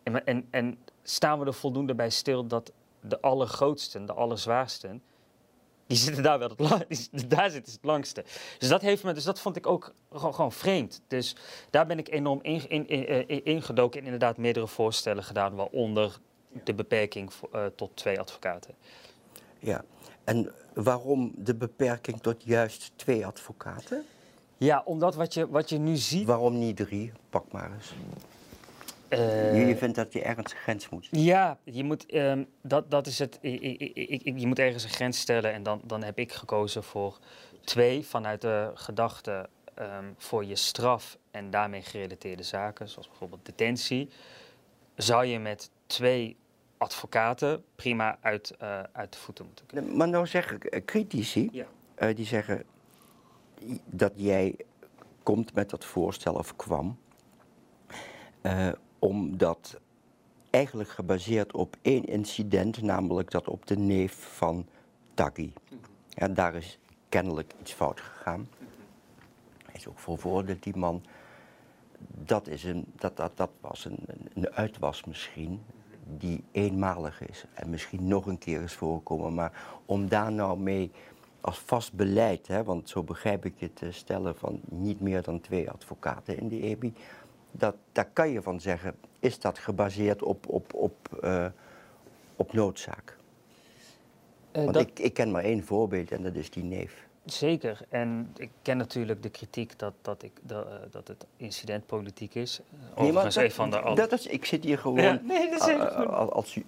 [0.04, 5.02] En, en, en, staan we er voldoende bij stil dat de allergrootsten, de allerzwaarsten,
[5.88, 7.28] die zitten daar wel het langste.
[7.28, 8.24] Daar zitten het langste.
[8.58, 11.02] Dus dat, heeft me, dus dat vond ik ook gewoon, gewoon vreemd.
[11.08, 11.36] Dus
[11.70, 16.20] daar ben ik enorm in, in, in, ingedoken en inderdaad meerdere voorstellen gedaan, waaronder
[16.64, 18.76] de beperking uh, tot twee advocaten.
[19.60, 19.84] Ja,
[20.24, 24.06] en waarom de beperking tot juist twee advocaten?
[24.58, 26.26] Ja, omdat wat je, wat je nu ziet.
[26.26, 27.12] Waarom niet drie?
[27.30, 27.94] Pak maar eens.
[29.14, 33.08] Uh, je vindt dat je ergens een grens moet Ja, je moet, um, dat, dat
[33.08, 36.18] is het, ik, ik, ik, je moet ergens een grens stellen en dan, dan heb
[36.18, 37.20] ik gekozen voor
[37.62, 44.10] twee vanuit de gedachte um, voor je straf en daarmee gerelateerde zaken, zoals bijvoorbeeld detentie.
[44.96, 46.38] Zou je met twee
[46.78, 49.98] advocaten prima uit, uh, uit de voeten moeten kunnen.
[49.98, 51.66] Maar nou zeggen uh, critici, ja.
[52.00, 52.64] uh, die zeggen
[53.86, 54.56] dat jij
[55.24, 56.98] komt met dat voorstel of kwam,
[59.02, 59.80] omdat
[60.50, 64.66] eigenlijk gebaseerd op één incident, namelijk dat op de neef van
[65.14, 65.54] Taggi.
[66.32, 68.50] Daar is kennelijk iets fout gegaan.
[69.66, 71.04] Hij is ook veroordeeld, die man.
[72.26, 74.00] Dat, is een, dat, dat, dat was een,
[74.34, 75.62] een uitwas misschien
[76.18, 79.34] die eenmalig is en misschien nog een keer is voorkomen.
[79.34, 80.92] Maar om daar nou mee
[81.42, 85.42] als vast beleid, hè, want zo begrijp ik het te stellen van niet meer dan
[85.42, 86.94] twee advocaten in de EBI,
[87.52, 91.46] dat, daar kan je van zeggen, is dat gebaseerd op, op, op, uh,
[92.36, 93.18] op noodzaak?
[94.52, 94.82] Uh, want dat...
[94.84, 97.10] ik, ik ken maar één voorbeeld en dat is die neef.
[97.26, 97.80] Zeker.
[97.90, 102.62] En ik ken natuurlijk de kritiek dat, dat, ik, dat, uh, dat het incidentpolitiek is.
[102.96, 103.92] Overigens nee, dat, van de...
[103.96, 105.76] dat is, ik zit hier gewoon ja, nee, dat is
[106.08, 106.60] als, als,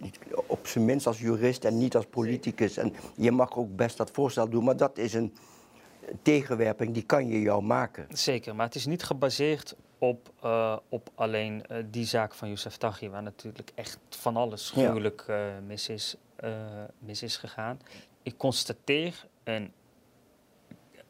[0.45, 2.77] op zijn minst als jurist en niet als politicus.
[2.77, 5.33] En je mag ook best dat voorstel doen, maar dat is een
[6.21, 8.07] tegenwerping, die kan je jou maken.
[8.09, 13.09] Zeker, maar het is niet gebaseerd op, uh, op alleen die zaak van Youssef Taghi,
[13.09, 15.59] waar natuurlijk echt van alles gruwelijk ja.
[15.65, 16.15] mis, is,
[16.99, 17.79] mis is gegaan.
[18.23, 19.73] Ik constateer een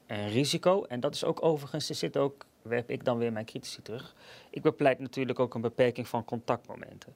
[0.07, 0.83] een risico.
[0.83, 4.15] En dat is ook overigens, er zit ook, werp ik dan weer mijn critici terug.
[4.49, 7.15] Ik bepleit natuurlijk ook een beperking van contactmomenten.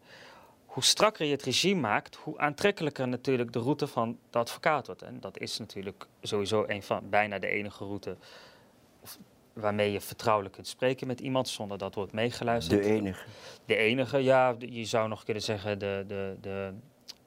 [0.65, 5.01] Hoe strakker je het regime maakt, hoe aantrekkelijker natuurlijk de route van de advocaat wordt.
[5.01, 8.17] En dat is natuurlijk sowieso een van bijna de enige route
[9.59, 12.83] waarmee je vertrouwelijk kunt spreken met iemand zonder dat wordt meegeluisterd.
[12.83, 13.25] De enige.
[13.65, 14.55] De enige, ja.
[14.59, 16.73] Je zou nog kunnen zeggen de, de, de,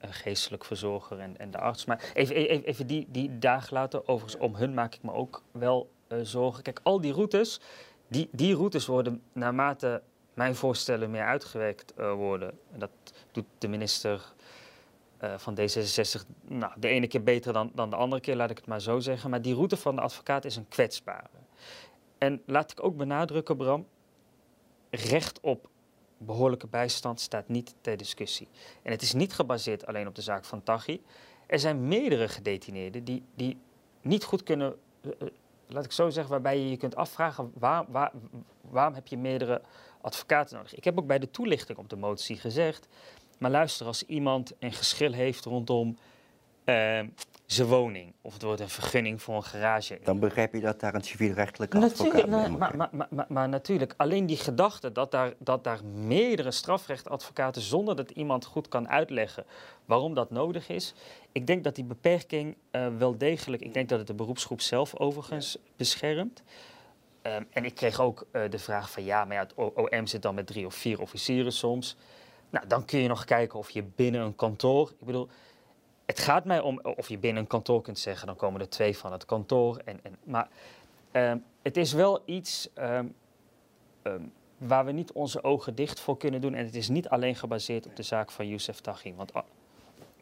[0.01, 1.85] geestelijk verzorger en, en de arts.
[1.85, 5.43] Maar even, even, even die, die dagen later, overigens om hun maak ik me ook
[5.53, 6.63] wel uh, zorgen.
[6.63, 7.61] Kijk, al die routes,
[8.09, 10.03] die, die routes worden naarmate
[10.35, 12.59] mijn voorstellen meer uitgewerkt uh, worden.
[12.73, 12.91] En dat
[13.33, 14.33] doet de minister
[15.25, 18.57] uh, van D66 nou, de ene keer beter dan, dan de andere keer, laat ik
[18.57, 19.31] het maar zo zeggen.
[19.31, 21.40] Maar die route van de advocaat is een kwetsbare.
[22.21, 23.87] En laat ik ook benadrukken, Bram,
[24.91, 25.69] recht op
[26.19, 28.49] behoorlijke bijstand staat niet ter discussie.
[28.83, 31.03] En het is niet gebaseerd alleen op de zaak van Taghi.
[31.47, 33.59] Er zijn meerdere gedetineerden die, die
[34.01, 35.29] niet goed kunnen, eh, eh,
[35.67, 38.13] laat ik zo zeggen, waarbij je je kunt afvragen waar, waar,
[38.61, 39.63] waarom heb je meerdere
[40.01, 40.75] advocaten nodig.
[40.75, 42.89] Ik heb ook bij de toelichting op de motie gezegd,
[43.39, 45.97] maar luister, als iemand een geschil heeft rondom
[46.65, 47.01] uh,
[47.53, 48.13] zijn woning.
[48.21, 49.99] Of het wordt een vergunning voor een garage.
[50.03, 53.95] Dan begrijp je dat daar een civielrechtelijke advocaat natuurlijk, nou, maar, maar, maar, maar, natuurlijk,
[53.97, 57.63] alleen die gedachte dat daar, dat daar meerdere strafrechtadvocaten...
[57.63, 59.45] zonder dat iemand goed kan uitleggen
[59.85, 60.95] waarom dat nodig is...
[61.33, 63.63] ik denk dat die beperking uh, wel degelijk...
[63.63, 66.43] ik denk dat het de beroepsgroep zelf overigens beschermt...
[67.23, 70.23] Um, en ik kreeg ook uh, de vraag van ja, maar ja, het OM zit
[70.23, 71.97] dan met drie of vier officieren soms.
[72.51, 74.93] Nou, dan kun je nog kijken of je binnen een kantoor.
[74.99, 75.29] Ik bedoel,
[76.11, 78.97] het gaat mij om of je binnen een kantoor kunt zeggen, dan komen er twee
[78.97, 79.77] van het kantoor.
[79.85, 80.49] En, en, maar
[81.13, 83.15] uh, het is wel iets um,
[84.03, 86.55] um, waar we niet onze ogen dicht voor kunnen doen.
[86.55, 89.15] En het is niet alleen gebaseerd op de zaak van Youssef Taghi.
[89.15, 89.33] Want,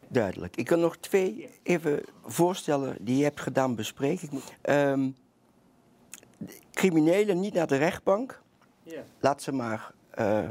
[0.07, 0.55] Duidelijk.
[0.55, 4.29] Ik kan nog twee even voorstellen die je hebt gedaan bespreken.
[6.71, 8.41] Criminelen niet naar de rechtbank.
[8.83, 9.03] Yeah.
[9.19, 10.49] Laat ze maar, uh,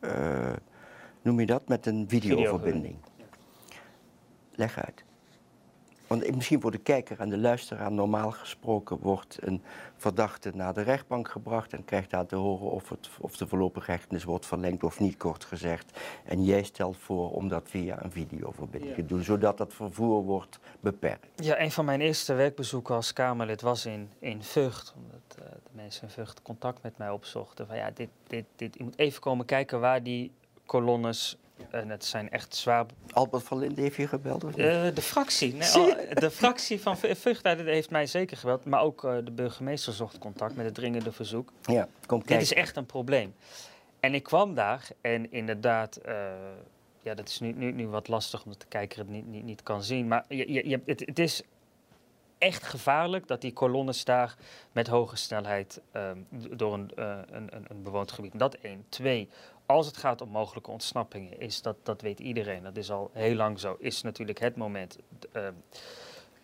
[0.00, 0.52] uh,
[1.22, 2.96] noem je dat, met een videoverbinding.
[4.56, 5.04] Leg uit.
[6.06, 9.62] Want misschien voor de kijker en de luisteraar normaal gesproken wordt een
[9.96, 13.90] verdachte naar de rechtbank gebracht en krijgt daar te horen of, het, of de voorlopige
[13.90, 15.98] hechtenis wordt verlengd of niet, kort gezegd.
[16.24, 20.58] En jij stelt voor om dat via een videoverbinding te doen, zodat dat vervoer wordt
[20.80, 21.44] beperkt.
[21.44, 25.70] Ja, een van mijn eerste werkbezoeken als Kamerlid was in, in Vught, omdat uh, de
[25.72, 27.66] mensen in Vught contact met mij opzochten.
[27.66, 30.32] Van ja, dit, dit, dit, je moet even komen kijken waar die
[30.66, 31.38] kolonnes
[31.70, 32.86] en het zijn echt zwaar...
[33.12, 34.44] Albert van Linden heeft je gebeld?
[34.44, 34.66] Of niet?
[34.66, 35.54] Uh, de fractie.
[35.54, 38.64] Nee, de fractie van Vught heeft mij zeker gebeld.
[38.64, 41.52] Maar ook uh, de burgemeester zocht contact met het dringende verzoek.
[41.62, 43.34] Ja, kom Dit is echt een probleem.
[44.00, 46.00] En ik kwam daar en inderdaad...
[46.06, 46.14] Uh,
[47.02, 49.62] ja, dat is nu, nu, nu wat lastig omdat de kijker het niet, niet, niet
[49.62, 50.08] kan zien.
[50.08, 51.42] Maar je, je, je, het, het is
[52.38, 54.36] echt gevaarlijk dat die kolonnes daar
[54.72, 58.38] met hoge snelheid um, door een, uh, een, een, een bewoond gebied.
[58.38, 58.84] Dat één.
[58.88, 59.28] Twee,
[59.66, 63.34] als het gaat om mogelijke ontsnappingen, is dat, dat weet iedereen, dat is al heel
[63.34, 64.98] lang zo, is natuurlijk het moment
[65.32, 65.42] uh,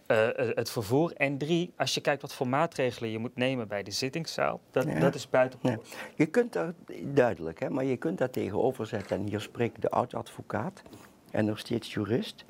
[0.07, 1.13] uh, het vervoer.
[1.13, 4.85] En drie, als je kijkt wat voor maatregelen je moet nemen bij de zittingszaal, dat,
[4.85, 4.99] ja.
[4.99, 5.59] dat is buiten.
[5.63, 5.79] Ja.
[6.15, 9.91] Je kunt daar, duidelijk, hè, maar je kunt daar tegenover zetten, en hier spreekt de
[9.91, 10.83] oud-advocaat
[11.31, 12.45] en nog steeds jurist,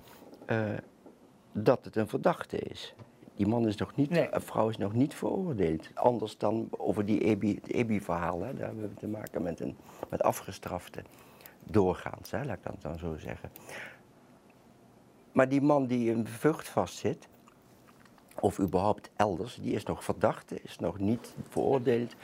[0.46, 0.70] uh,
[1.52, 2.94] dat het een verdachte is.
[3.36, 4.28] Die man is nog niet, nee.
[4.30, 5.88] een vrouw is nog niet veroordeeld.
[5.94, 7.20] Anders dan over die
[7.66, 8.38] EBI-verhaal.
[8.38, 9.76] Daar hebben we te maken met, een,
[10.08, 11.02] met afgestrafte
[11.64, 13.50] doorgaans, hè, laat ik dat dan zo zeggen.
[15.32, 17.28] Maar die man die in Vught vastzit,
[18.40, 22.14] of überhaupt elders, die is nog verdachte, is nog niet veroordeeld.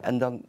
[0.00, 0.42] En dan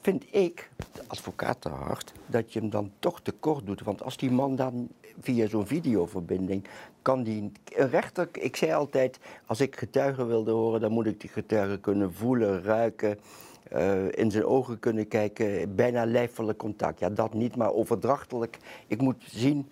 [0.00, 3.82] vind ik, de advocaat te hard, dat je hem dan toch tekort doet.
[3.82, 4.88] Want als die man dan
[5.20, 6.64] via zo'n videoverbinding
[7.02, 7.52] kan die.
[7.76, 11.80] Een rechter, ik zei altijd, als ik getuigen wilde horen, dan moet ik die getuigen
[11.80, 13.18] kunnen voelen, ruiken.
[13.72, 16.98] Uh, in zijn ogen kunnen kijken, bijna lijfelijk contact.
[16.98, 18.58] Ja, dat niet, maar overdrachtelijk.
[18.86, 19.68] Ik moet zien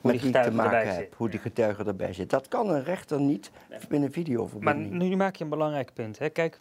[0.00, 2.30] hoe met wie ik te maken heb, hoe die getuige erbij zit.
[2.30, 3.50] Dat kan een rechter niet
[3.88, 4.90] binnen videoverbinding.
[4.90, 6.18] Maar nu maak je een belangrijk punt.
[6.18, 6.28] Hè?
[6.28, 6.60] Kijk,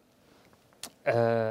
[1.03, 1.49] uh,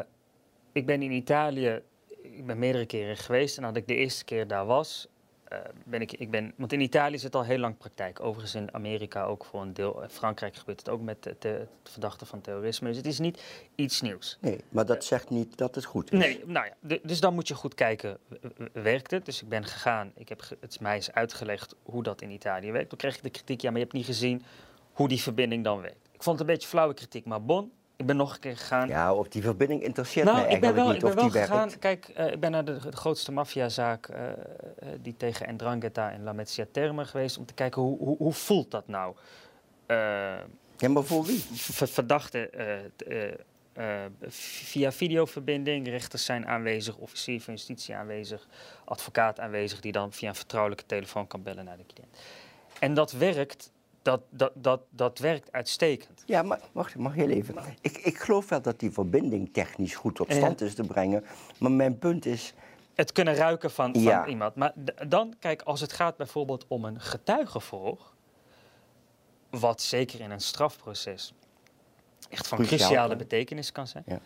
[0.76, 1.82] ik ben in Italië,
[2.22, 5.08] ik ben meerdere keren geweest en had ik de eerste keer daar was,
[5.52, 8.20] uh, ben ik, ik ben, want in Italië zit al heel lang praktijk.
[8.20, 10.02] Overigens in Amerika ook voor een deel.
[10.02, 12.88] In Frankrijk gebeurt het ook met de, de, het verdachten van terrorisme.
[12.88, 13.42] Dus het is niet
[13.74, 14.38] iets nieuws.
[14.40, 16.18] Nee, maar dat uh, zegt niet dat het goed is.
[16.18, 18.18] Nee, nou ja, dus dan moet je goed kijken,
[18.72, 19.24] werkt het?
[19.24, 22.88] Dus ik ben gegaan, ik heb, het mij is uitgelegd hoe dat in Italië werkt.
[22.88, 24.42] Toen kreeg ik de kritiek, ja, maar je hebt niet gezien
[24.92, 26.08] hoe die verbinding dan werkt.
[26.12, 28.88] Ik vond het een beetje flauwe kritiek, maar bon, ik ben nog een keer gegaan.
[28.88, 31.40] Ja, of die verbinding interesseert nou, mij eigenlijk wel, niet ik ben of wel die
[31.40, 36.10] gegaan, Kijk, uh, ik ben naar de, de grootste maffiazaak uh, uh, die tegen Ndrangheta
[36.10, 37.38] en La Mezzia Terme geweest...
[37.38, 39.14] om te kijken hoe, hoe, hoe voelt dat nou?
[40.76, 41.44] ja, maar voor wie?
[41.54, 42.50] Verdachten
[44.28, 45.88] via videoverbinding.
[45.88, 48.48] Rechters zijn aanwezig, officier van justitie aanwezig...
[48.84, 52.16] advocaat aanwezig die dan via een vertrouwelijke telefoon kan bellen naar de cliënt.
[52.78, 53.70] En dat werkt
[54.06, 56.22] dat, dat, dat, dat werkt uitstekend.
[56.26, 57.54] Ja, maar wacht, mag heel even.
[57.80, 61.24] Ik, ik geloof wel dat die verbinding technisch goed tot stand is te brengen.
[61.58, 62.54] Maar mijn punt is.
[62.94, 64.26] Het kunnen ruiken van, van ja.
[64.26, 64.54] iemand.
[64.54, 64.72] Maar
[65.08, 68.14] dan, kijk, als het gaat bijvoorbeeld om een getuigenverhoor.
[69.50, 71.34] Wat zeker in een strafproces
[72.28, 73.16] echt van Cruciaal, cruciale hè?
[73.16, 74.04] betekenis kan zijn.
[74.06, 74.20] Ja.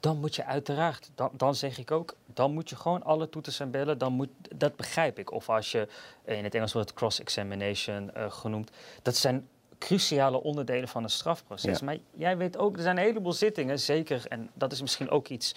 [0.00, 3.60] Dan moet je uiteraard, dan, dan zeg ik ook, dan moet je gewoon alle toeters
[3.60, 3.98] en bellen.
[3.98, 5.32] Dan moet, dat begrijp ik.
[5.32, 5.88] Of als je,
[6.24, 8.70] in het Engels wordt cross-examination uh, genoemd.
[9.02, 11.78] Dat zijn cruciale onderdelen van een strafproces.
[11.78, 11.84] Ja.
[11.84, 15.28] Maar jij weet ook, er zijn een heleboel zittingen, zeker, en dat is misschien ook
[15.28, 15.54] iets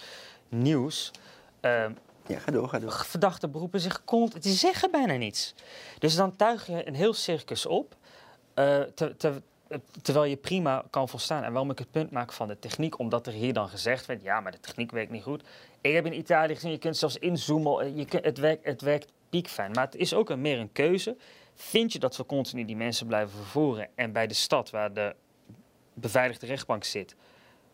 [0.48, 1.10] nieuws.
[1.60, 1.92] Ehm,
[2.26, 2.92] Ja, ga door, ga door.
[2.92, 4.42] verdachte beroepen zich constant.
[4.42, 5.54] Die zeggen bijna niets.
[5.98, 7.94] Dus dan tuig je een heel circus op.
[8.54, 9.30] eh, ter- eh,
[10.02, 11.42] terwijl je prima kan volstaan.
[11.42, 14.22] En waarom ik het punt maak van de techniek, omdat er hier dan gezegd werd:
[14.22, 15.42] ja, maar de techniek werkt niet goed.
[15.80, 17.80] Ik heb in Italië gezien, je kunt zelfs inzoomen.
[17.80, 19.70] eh, Je kunt, het, werkt, het werkt piekfijn.
[19.70, 21.16] Maar het is ook een, meer een keuze.
[21.54, 25.14] Vind je dat we continu die mensen blijven vervoeren en bij de stad waar de
[25.94, 27.14] beveiligde rechtbank zit,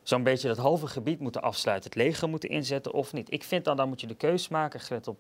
[0.02, 3.32] zo'n beetje dat halve gebied moeten afsluiten, het leger moeten inzetten of niet.
[3.32, 5.18] Ik vind dan, dan moet je de keus maken, gelet op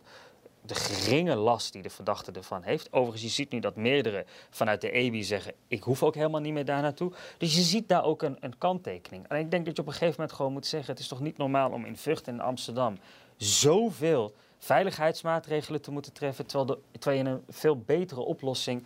[0.68, 2.92] de geringe last die de verdachte ervan heeft.
[2.92, 6.52] Overigens, je ziet nu dat meerdere vanuit de EBI zeggen, ik hoef ook helemaal niet
[6.52, 7.12] meer daar naartoe.
[7.38, 9.28] Dus je ziet daar ook een, een kanttekening.
[9.28, 11.20] En ik denk dat je op een gegeven moment gewoon moet zeggen, het is toch
[11.20, 12.98] niet normaal om in Vught en Amsterdam
[13.36, 18.84] zoveel veiligheidsmaatregelen te moeten treffen, terwijl, de, terwijl je een veel betere oplossing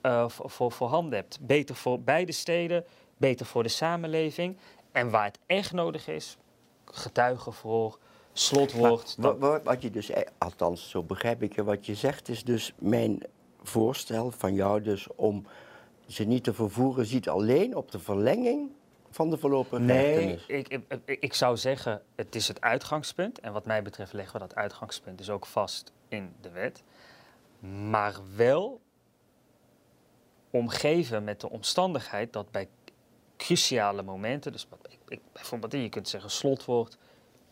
[0.00, 1.38] eh, voor, voor, voor handen hebt.
[1.40, 2.84] Beter voor beide steden,
[3.16, 4.56] beter voor de samenleving.
[4.92, 6.36] En waar het echt nodig is,
[6.84, 7.98] getuigenverhoor,
[8.38, 9.16] slotwoord.
[9.18, 12.44] Maar wa- wa- wat je dus, eh, althans zo begrijp ik wat je zegt is
[12.44, 13.22] dus mijn
[13.62, 15.46] voorstel van jou dus om
[16.06, 18.70] ze niet te vervoeren, ziet alleen op de verlenging
[19.10, 20.86] van de voorlopige Nee, ik, ik,
[21.20, 23.40] ik- zou zeggen, het is het uitgangspunt.
[23.40, 26.82] En wat mij betreft leggen we dat uitgangspunt dus ook vast in de wet.
[27.88, 28.80] Maar wel
[30.50, 32.68] omgeven met de omstandigheid dat bij
[33.36, 36.98] cruciale momenten, dus wat- bijvoorbeeld je kunt zeggen slotwoord,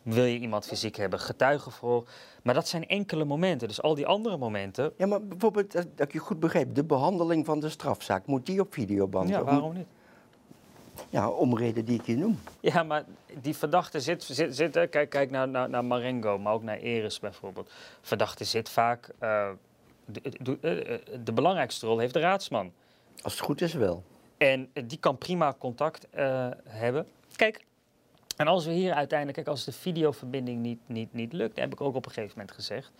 [0.02, 2.08] wil je iemand fysiek hebben, getuigenverhoor.
[2.42, 3.68] Maar dat zijn enkele momenten.
[3.68, 6.84] Dus al die andere momenten, Ja, maar bijvoorbeeld, eh, dat ik je goed begrijp, de
[6.84, 9.28] behandeling van de strafzaak, moet die op videoband?
[9.28, 9.86] ja, waarom niet?
[11.10, 12.38] Ja, om reden die ik je noem.
[12.60, 13.04] Ja, maar
[13.40, 16.76] die verdachte zit, zit, zit hè, kijk, kijk naar, naar, naar Marengo, maar ook naar
[16.78, 17.70] Eris bijvoorbeeld.
[18.00, 19.48] Verdachte zit vaak, eh,
[20.04, 22.72] de, de, de- de belangrijkste rol heeft de raadsman.
[23.22, 24.02] Als het goed is wel.
[24.38, 27.06] En eh, die kan prima contact eh, hebben.
[27.36, 27.64] Kijk,
[28.36, 31.80] en als we hier uiteindelijk, kijk, als de videoverbinding niet, niet, niet lukt, heb ik
[31.80, 32.92] ook op een gegeven moment gezegd,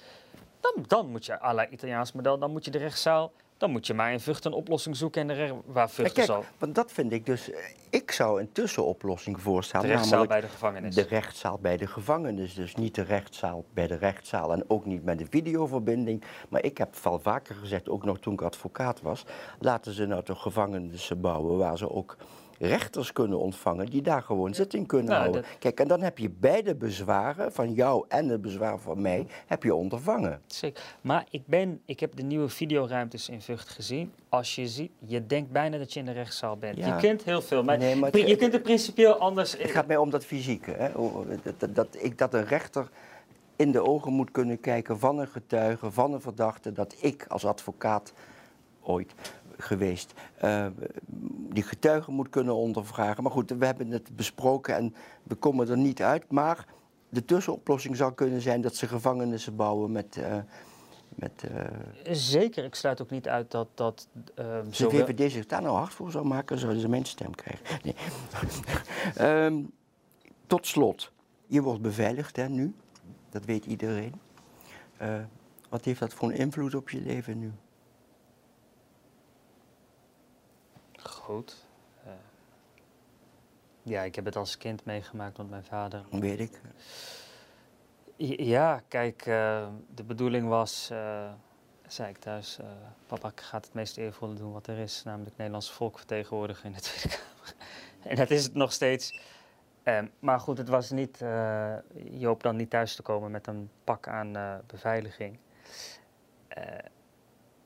[0.60, 3.86] dan, dan moet je à la Italiaans model, dan moet je de rechtszaal, dan moet
[3.86, 6.44] je maar in Vught een oplossing zoeken en de recht, waar Vught kijk, zal.
[6.58, 7.58] want dat vind ik dus, eh,
[7.90, 9.86] ik zou een tussenoplossing De voorstellen.
[9.86, 10.94] rechtszaal namelijk bij de gevangenis.
[10.94, 12.54] De rechtszaal bij de gevangenis.
[12.54, 16.22] Dus niet de rechtszaal bij de rechtszaal en ook niet met de videoverbinding.
[16.48, 19.24] Maar ik heb al vaker gezegd, ook nog toen ik advocaat was,
[19.58, 22.16] laten ze nou toch gevangenissen bouwen waar ze ook
[22.58, 25.42] rechters kunnen ontvangen die daar gewoon zitting kunnen Nou, houden.
[25.42, 29.26] dat- Kijk, en dan heb je beide bezwaren, van jou en het bezwaar van mij,
[29.46, 30.40] heb je ondervangen.
[30.46, 30.82] Zeker.
[31.00, 34.12] Maar ik, ben, ik heb de nieuwe videoruimtes in Vught gezien.
[34.28, 36.76] Als je ziet, je denkt bijna dat je in de rechtszaal bent.
[36.78, 36.86] Ja.
[36.86, 39.56] Je kunt heel veel, maar, Nee, maar pri- het- je kunt het principieel anders...
[39.58, 40.70] Het gaat mij om dat fysieke.
[40.70, 40.88] Hè?
[41.58, 42.88] Dat, dat, ik, dat een rechter
[43.56, 47.44] in de ogen moet kunnen kijken van een getuige, van een verdachte, dat ik als
[47.44, 48.12] advocaat
[48.82, 49.14] ooit
[49.62, 50.66] geweest eh,
[51.50, 53.22] die getuige moet kunnen ondervragen.
[53.22, 56.30] Maar goed, we hebben het besproken en we komen er niet uit.
[56.30, 56.66] Maar
[57.08, 60.16] de tussenoplossing zou kunnen zijn dat ze gevangenissen bouwen met.
[60.16, 60.36] eh,
[61.08, 63.68] met eh, Zeker, ik sluit ook niet uit dat...
[63.74, 64.08] dat
[64.66, 67.66] als de VVD zich daar nou hard voor zou maken, zouden ze mijn stem krijgen.
[67.84, 67.94] Nee.
[69.44, 69.62] Ehm,
[70.46, 71.12] tot slot,
[71.46, 72.74] je wordt beveiligd hè, nu,
[73.30, 74.14] dat weet iedereen.
[75.68, 77.52] Wat heeft dat voor een invloed op je leven nu?
[81.02, 81.64] Goed.
[82.04, 82.12] Eh,
[83.82, 86.04] ja, ik heb het als kind meegemaakt, want mijn vader...
[86.10, 86.60] Weet ik.
[88.36, 91.32] Ja, kijk, eh, de bedoeling was, eh,
[91.86, 92.58] zei ik thuis,
[93.06, 96.72] papa gaat het meest eervolle doen wat er is, namelijk het Nederlandse volk vertegenwoordigen in
[96.72, 97.54] de Tweede Kamer.
[98.10, 99.20] en dat is het nog steeds.
[99.82, 103.70] Ehm, maar goed, het was niet, je hoopt dan niet thuis te komen met een
[103.84, 105.38] pak aan beveiliging.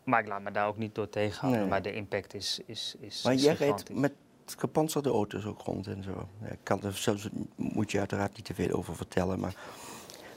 [0.07, 1.71] Maar ik laat me daar ook niet door tegenhouden, Nee.
[1.71, 3.97] maar de impact is, is, is, Maar jij rijdt gigantisch.
[3.97, 4.13] met
[4.57, 6.29] gepantserde auto's ook rond en zo.
[6.51, 9.55] Ik kan er zelfs, moet je uiteraard niet te veel over vertellen, maar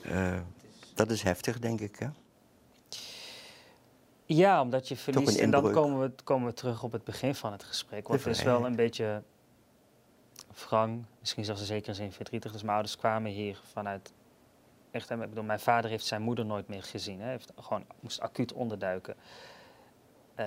[0.04, 0.40] eh,
[0.96, 1.96] dat is heftig, denk ik.
[2.00, 2.08] Hè?
[4.26, 5.38] Ja, omdat je verliest.
[5.38, 8.08] een En dan komen we, komen we terug op het begin van het gesprek.
[8.08, 9.24] Want De het is wel een beetje
[10.68, 12.52] wrang, misschien zelfs in zekere zin verdrietig.
[12.52, 14.14] Dus mijn ouders kwamen hier vanuit.
[14.92, 17.20] Echt, ik bedoel, mijn vader heeft zijn moeder nooit meer gezien.
[17.20, 19.16] Hij heeft gewoon moest acuut onderduiken.
[20.40, 20.46] Eh,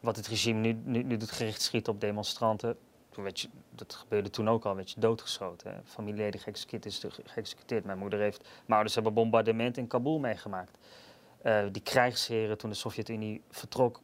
[0.00, 2.76] wat het regime nu, nu, nu doet, gericht schieten op demonstranten.
[3.10, 5.72] Toen werd je, dat gebeurde toen ook al, werd je doodgeschoten.
[5.72, 5.78] Hè.
[5.84, 7.84] Familieleden geëxecuteerd is de- geëxecuteerd.
[7.84, 10.78] Mijn moeder heeft, mijn ouders hebben bombardement in Kabul meegemaakt.
[11.42, 14.00] Eh, die krijgsheren toen de Sovjet-Unie vertrok,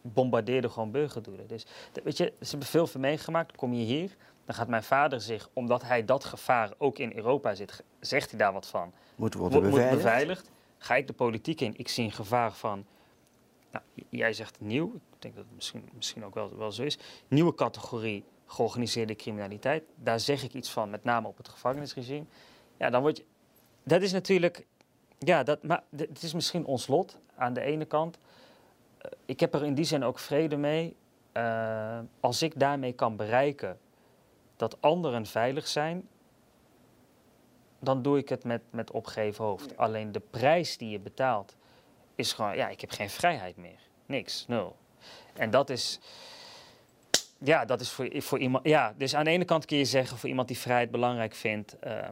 [0.00, 1.46] bombardeerden gewoon burgerdoelen.
[1.46, 1.66] Dus
[2.04, 3.48] weet je, ze hebben veel van meegemaakt.
[3.48, 7.16] Dan kom je hier, dan gaat mijn vader zich, omdat hij dat gevaar ook in
[7.16, 8.92] Europa zit, zegt hij daar wat van.
[9.16, 9.96] Moet worden beveiligd.
[9.96, 10.50] beveiligd.
[10.78, 11.74] Ga ik de politiek in?
[11.76, 12.84] Ik zie een gevaar van.
[13.72, 14.94] Nou, jij zegt nieuw.
[14.94, 16.98] Ik denk dat het misschien, misschien ook wel, wel zo is.
[17.28, 19.84] Nieuwe categorie georganiseerde criminaliteit.
[19.94, 22.24] Daar zeg ik iets van, met name op het gevangenisregime.
[22.76, 23.24] Ja, dan word je.
[23.82, 24.66] dat is natuurlijk,
[25.18, 28.18] ja, dat, maar het is misschien ons lot aan de ene kant.
[28.98, 30.96] Eh, ik heb er in die zin ook vrede mee.
[31.32, 33.78] eh, als ik daarmee kan bereiken
[34.56, 36.08] dat anderen veilig zijn,
[37.78, 39.76] dan doe ik het met, met opgeheven hoofd.
[39.76, 41.56] Alleen de prijs die je betaalt
[42.14, 43.78] is gewoon, ja, ik heb geen vrijheid meer.
[44.06, 44.76] Niks, nul.
[45.34, 46.00] En dat is,
[47.38, 50.18] ja, dat is voor, voor iemand, ja, dus aan de ene kant kun je zeggen,
[50.18, 52.08] voor iemand die vrijheid belangrijk vindt, eh,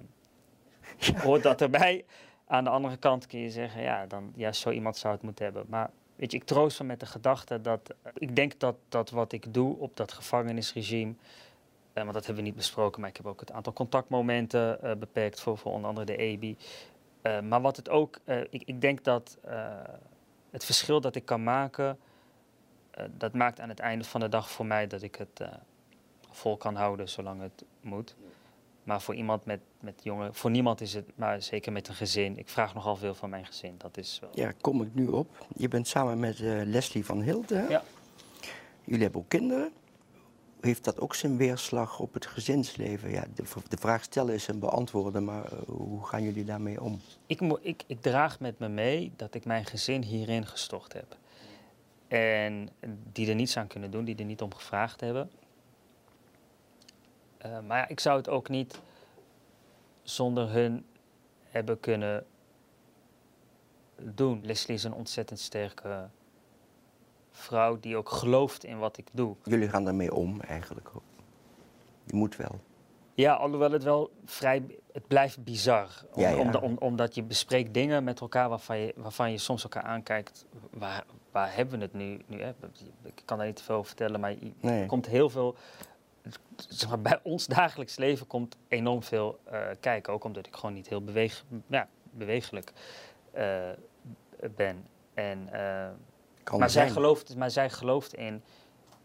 [1.24, 2.04] hoort dat erbij.
[2.46, 5.44] Aan de andere kant kun je zeggen, ja, dan, ja, zo iemand zou het moeten
[5.44, 5.64] hebben.
[5.68, 9.32] Maar weet je, ik troost me met de gedachte dat, ik denk dat, dat wat
[9.32, 11.14] ik doe op dat gevangenisregime,
[11.92, 14.96] eh, want dat hebben we niet besproken, maar ik heb ook het aantal contactmomenten eh,
[14.96, 16.56] beperkt voor, voor onder andere de EBI.
[17.22, 19.68] Eh, maar wat het ook, eh, ik, ik denk dat eh,
[20.50, 21.98] het verschil dat ik kan maken,
[23.16, 25.42] dat maakt aan het einde van de dag voor mij dat ik het
[26.30, 28.16] vol kan houden zolang het moet.
[28.82, 32.38] Maar voor iemand met, met jongen, voor niemand is het, maar zeker met een gezin.
[32.38, 33.74] Ik vraag nogal veel van mijn gezin.
[33.78, 34.30] Dat is wel.
[34.34, 35.46] Ja, kom ik nu op.
[35.56, 37.54] Je bent samen met Leslie van Hilde.
[37.54, 37.66] hè?
[37.66, 37.82] Ja.
[38.84, 39.72] Jullie hebben ook kinderen.
[40.60, 43.10] Heeft dat ook zijn weerslag op het gezinsleven?
[43.10, 47.00] Ja, de, de vraag stellen is een beantwoorden, maar eh, hoe gaan jullie daarmee om?
[47.26, 51.16] Ik, ik, ik draag met me mee dat ik mijn gezin hierin gestort heb.
[52.08, 52.68] En
[53.12, 55.30] die er niets aan kunnen doen, die er niet om gevraagd hebben.
[57.38, 58.80] Eh, maar ja, ik zou het ook niet
[60.02, 60.86] zonder hun
[61.44, 62.26] hebben kunnen
[63.96, 64.40] doen.
[64.44, 66.08] Leslie is een ontzettend sterke
[67.30, 69.36] vrouw die ook gelooft in wat ik doe.
[69.44, 71.02] Jullie gaan daarmee om eigenlijk ook.
[72.04, 72.60] Je moet wel.
[73.14, 74.62] Ja, alhoewel het wel vrij...
[74.92, 76.04] Het blijft bizar.
[76.12, 76.36] Om- Ja, ja.
[76.36, 80.44] Omdat, om- omdat je bespreekt dingen met elkaar waarvan je, waarvan je soms elkaar aankijkt.
[80.70, 82.20] Waar, waar hebben we het nu?
[82.26, 82.48] nu hè?
[83.02, 84.80] Ik kan daar niet te veel over vertellen, maar Nee.
[84.80, 85.56] er komt heel veel...
[86.56, 90.12] Zeg maar, bij ons dagelijks leven komt enorm veel eh, kijken.
[90.12, 92.72] Ook omdat ik gewoon niet heel beweeg, ja, bewegelijk
[93.32, 93.68] eh,
[94.56, 94.86] ben.
[95.14, 95.88] En, eh,
[96.50, 98.42] Kan maar, zij gelooft, maar zij gelooft in,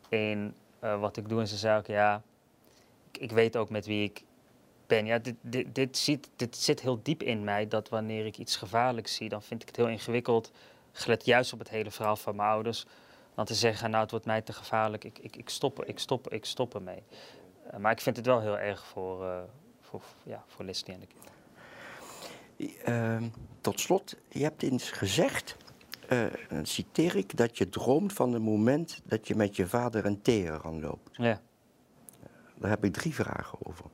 [0.09, 1.39] in eh, wat ik doe.
[1.39, 2.21] En ze zei ook, ja,
[3.11, 4.23] ik, ik weet ook met wie ik
[4.87, 5.05] ben.
[5.05, 8.55] Ja, dit, dit, dit, zit, dit zit heel diep in mij, dat wanneer ik iets
[8.55, 10.51] gevaarlijks zie, dan vind ik het heel ingewikkeld,
[10.91, 12.85] gelet juist op het hele verhaal van mijn ouders,
[13.35, 16.33] dan te zeggen, nou, het wordt mij te gevaarlijk, ik, ik, ik, stop, ik, stop,
[16.33, 17.03] ik stop ermee.
[17.69, 19.41] Eh, maar ik vind het wel heel erg voor, eh,
[19.81, 21.33] voor, ja, voor Leslie en de kinderen.
[23.61, 25.57] Tot slot, je hebt eens gezegd,
[26.07, 30.05] eh, dan citeer ik, dat je droomt van het moment dat je met je vader
[30.05, 31.17] een Teheran loopt.
[31.17, 31.41] Ja.
[32.57, 33.85] Daar heb ik drie vragen over.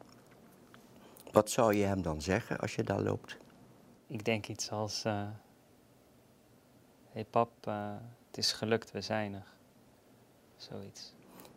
[1.32, 3.38] Wat zou je hem dan zeggen als je daar loopt?
[4.08, 5.28] Ik denk iets als, eh
[7.10, 7.96] hey pap, eh,
[8.28, 9.54] het is gelukt, we zijn er.
[10.58, 11.14] Zoiets.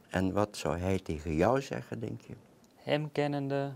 [0.08, 2.34] En wat zou hij tegen jou zeggen, denk je?
[2.76, 3.72] Hem kennende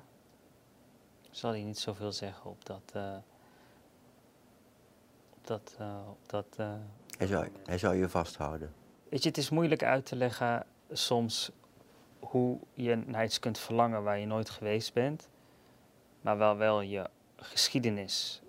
[1.30, 2.92] zal hij niet zoveel zeggen op dat.
[5.48, 5.76] Dat.
[5.78, 6.72] eh, op dat eh.
[7.18, 8.72] Hij zou, hij zou je vasthouden.
[9.08, 11.50] Weet je, het is moeilijk uit te leggen soms
[12.18, 15.28] hoe je naar iets kunt verlangen waar je nooit geweest bent,
[16.20, 18.42] maar wel wel je geschiedenis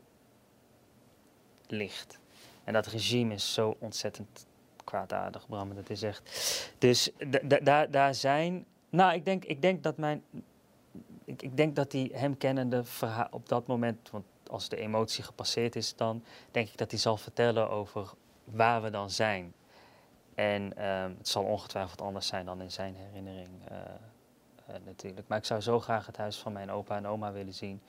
[1.67, 2.19] ligt.
[2.63, 4.45] En dat regime is zo ontzettend
[4.83, 6.21] kwaadaardig, Bram, dat is echt.
[6.77, 8.65] Dus da- da- daar- daar zijn.
[8.89, 10.23] Nou, ik denk, ik denk dat mijn.
[11.25, 15.23] Ik, ik denk dat hij hem kennende verha- op dat moment, want als de emotie
[15.23, 18.11] gepasseerd is, dan denk ik dat hij zal vertellen over
[18.43, 19.53] waar we dan zijn.
[20.35, 23.77] En ehm, het zal ongetwijfeld anders zijn dan in zijn herinnering eh,
[24.65, 25.27] eh, natuurlijk.
[25.27, 27.81] Maar ik zou zo graag het huis van mijn opa en oma willen zien.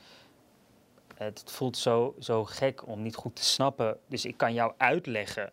[1.14, 3.98] Het voelt zo, zo gek om niet goed te snappen.
[4.06, 5.50] Dus ik kan jou uitleggen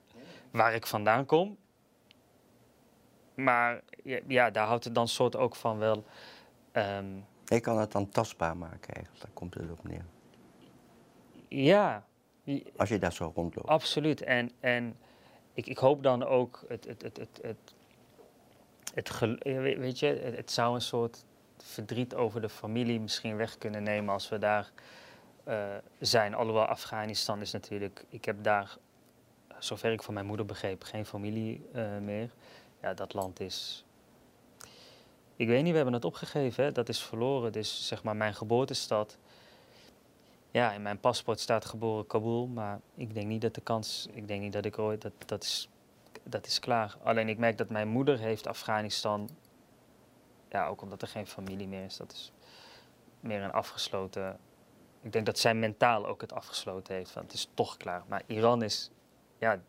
[0.52, 1.58] waar ik vandaan kom.
[3.34, 3.82] Maar
[4.28, 6.04] ja, daar houdt het dan soort ook van wel.
[6.72, 7.06] ehm,
[7.46, 10.06] Hij kan het dan tastbaar maken eigenlijk, daar komt het op neer.
[11.48, 12.06] Ja,
[12.76, 13.68] Als je daar zo rondloopt.
[13.68, 14.22] Absoluut.
[14.22, 14.98] En, en
[15.54, 17.74] ik, ik hoop dan ook, het, het, het, het, het,
[18.94, 21.26] het weet je, het, het zou een soort
[21.58, 24.72] verdriet over de familie misschien weg kunnen nemen als we daar
[25.44, 26.34] eh, zijn.
[26.34, 28.78] Alhoewel Afghanistan is natuurlijk, ik heb daar,
[29.60, 32.30] zover ik van mijn moeder begreep, geen familie eh, meer.
[32.82, 33.86] Ja, dat land is,
[35.38, 36.72] ik weet niet, we hebben het opgegeven, hè?
[36.72, 37.52] dat is verloren.
[37.52, 39.18] Dus zeg maar mijn geboortestad.
[40.52, 44.28] Ja, in mijn paspoort staat geboren Kabul, maar ik denk niet dat de kans, ik
[44.28, 45.70] denk niet dat ik ooit, dat, dat, is,
[46.24, 46.98] dat is klaar.
[47.04, 49.30] Alleen ik merk dat mijn moeder heeft Afghanistan,
[50.50, 52.32] ja, ook omdat er geen familie meer is, dat is
[53.20, 54.40] meer een afgesloten,
[55.02, 58.04] ik denk dat zij mentaal ook het afgesloten heeft, het is toch klaar.
[58.08, 58.92] Maar Iran is,
[59.38, 59.60] ja,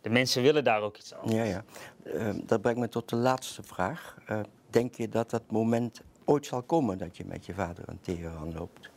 [0.00, 1.34] de mensen willen daar ook iets anders.
[1.34, 1.64] Ja, ja.
[2.04, 4.16] Ehm, dat brengt me tot de laatste vraag.
[4.26, 8.00] Eh, denk je dat dat moment ooit zal komen dat je met je vader een
[8.00, 8.90] Teheran loopt?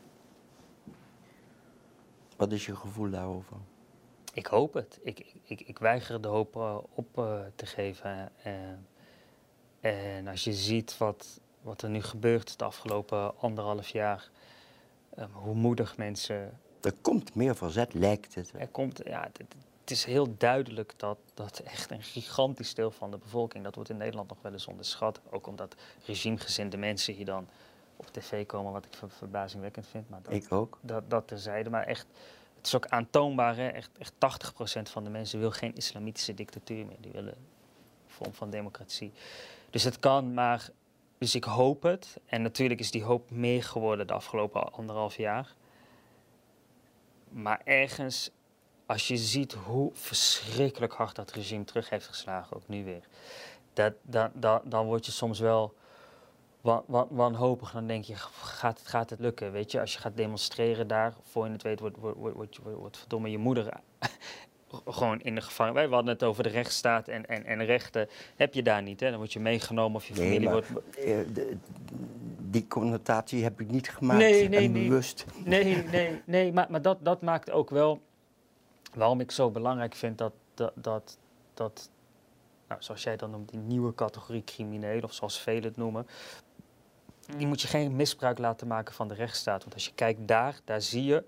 [2.42, 3.58] Wat is je gevoel daarover?
[4.34, 5.00] Ik hoop het.
[5.04, 8.32] Ik, ik, ik, weiger de hoop uh, op uh, te geven.
[8.46, 14.30] Uh, en als je ziet wat, wat er nu gebeurt de afgelopen anderhalf jaar,
[15.20, 16.60] um, hoe moedig mensen.
[16.82, 18.52] Er komt meer verzet, lijkt het.
[18.58, 19.38] Er komt, ja, het,
[19.82, 23.90] het, is heel duidelijk dat, dat echt een gigantisch deel van de bevolking, dat wordt
[23.90, 25.22] in Nederland nog wel eens onderschat.
[25.30, 25.76] Ook omdat
[26.06, 27.48] regimegezinde mensen hier dan
[28.02, 30.10] op tv komen, wat ik ver, verbazingwekkend vind.
[30.10, 30.80] Maar dat, ik ook.
[30.82, 31.70] Dat, dat terzijde.
[31.70, 32.08] Maar echt,
[32.58, 33.68] het is ook aantoonbaar, hè?
[33.68, 36.98] Echt, echt 80% van de mensen wil geen islamitische dictatuur meer.
[37.00, 37.46] Die willen een
[38.08, 39.12] vorm van democratie.
[39.70, 40.70] Dus het kan, maar.
[41.18, 42.18] Dus ik hoop het.
[42.26, 45.56] En natuurlijk is die hoop meer geworden de afgelopen anderhalf jaar.
[47.30, 48.32] Maar ergens,
[48.86, 53.08] als je ziet hoe verschrikkelijk hard dat regime terug heeft geslagen, ook nu weer,
[53.74, 55.74] dat, dat, dat, dan word je soms wel
[56.62, 57.72] wan, wan, wanhopig.
[57.72, 59.52] Dan denk je, gaat het, gaat het lukken?
[59.52, 62.98] Weet je, als je gaat demonstreren daar, voor je het weet, wordt, wordt, wordt, wordt,
[62.98, 63.70] verdomme je moeder
[64.88, 65.82] gewoon in de gevangenis.
[65.82, 68.10] Wij hadden het over de rechtsstaat en, en, en rechten.
[68.36, 69.10] Heb je daar niet, hè?
[69.10, 71.36] Dan word je meegenomen of je familie nee, maar, wordt...
[71.36, 71.58] De,
[72.50, 74.84] die connotatie heb ik niet gemaakt nee, nee, en nee.
[74.84, 75.26] bewust.
[75.46, 76.54] Nee, nee, nee.
[76.54, 78.02] Maar, maar dat, dat maakt ook wel
[78.94, 81.18] waarom ik zo belangrijk vind dat, dat, dat,
[81.54, 81.90] dat
[82.68, 86.08] nou, zoals jij dan noemt, die nieuwe categorie criminelen, of zoals velen het noemen,
[87.38, 89.62] die moet je geen misbruik laten maken van de rechtsstaat.
[89.62, 91.24] Want als je kijkt daar, daar zie je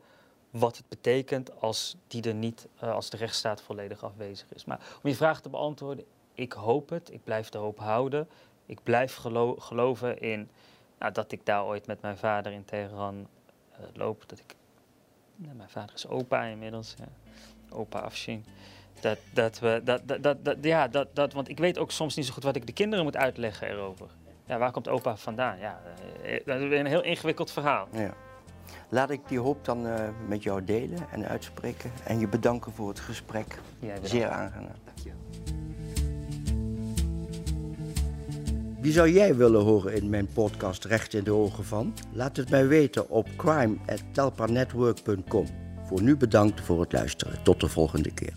[0.50, 4.66] wat het betekent als die er niet, uh, als de rechtsstaat volledig afwezig is.
[4.66, 8.28] Maar om je vraag te beantwoorden, ik hoop het, ik blijf de hoop houden.
[8.66, 10.50] Ik blijf gelo geloven in
[11.00, 13.16] nou, dat ik daar ooit met mijn vader in Teheran
[13.72, 14.24] uh, loop.
[14.30, 14.56] Dat ik,
[15.36, 16.96] nou, mijn vader is opa inmiddels,
[17.70, 18.46] opa Afshin.
[19.02, 22.26] Dat, dat we, dat, dat, dat, ja, dat, dat, want ik weet ook soms niet
[22.26, 24.08] zo goed wat ik de kinderen moet uitleggen erover.
[24.46, 25.60] Ja, waar komt opa vandaan?
[25.60, 25.80] Ja,
[26.46, 27.88] dat is weer een heel ingewikkeld verhaal.
[27.92, 28.14] Ja.
[28.90, 29.94] Laat ik die hoop dan uh,
[30.28, 31.92] met jou delen en uitspreken.
[32.04, 33.60] En je bedanken voor het gesprek.
[34.02, 34.76] Zeer aangenaam.
[34.86, 35.18] Dankjewel.
[38.80, 41.94] Wie zou jij willen horen in mijn podcast Recht in de Ogen van?
[42.12, 45.46] Laat het mij weten op crime.telpanetwork.com.
[45.84, 47.44] Voor nu bedankt voor het luisteren.
[47.44, 48.34] Tot de volgende keer.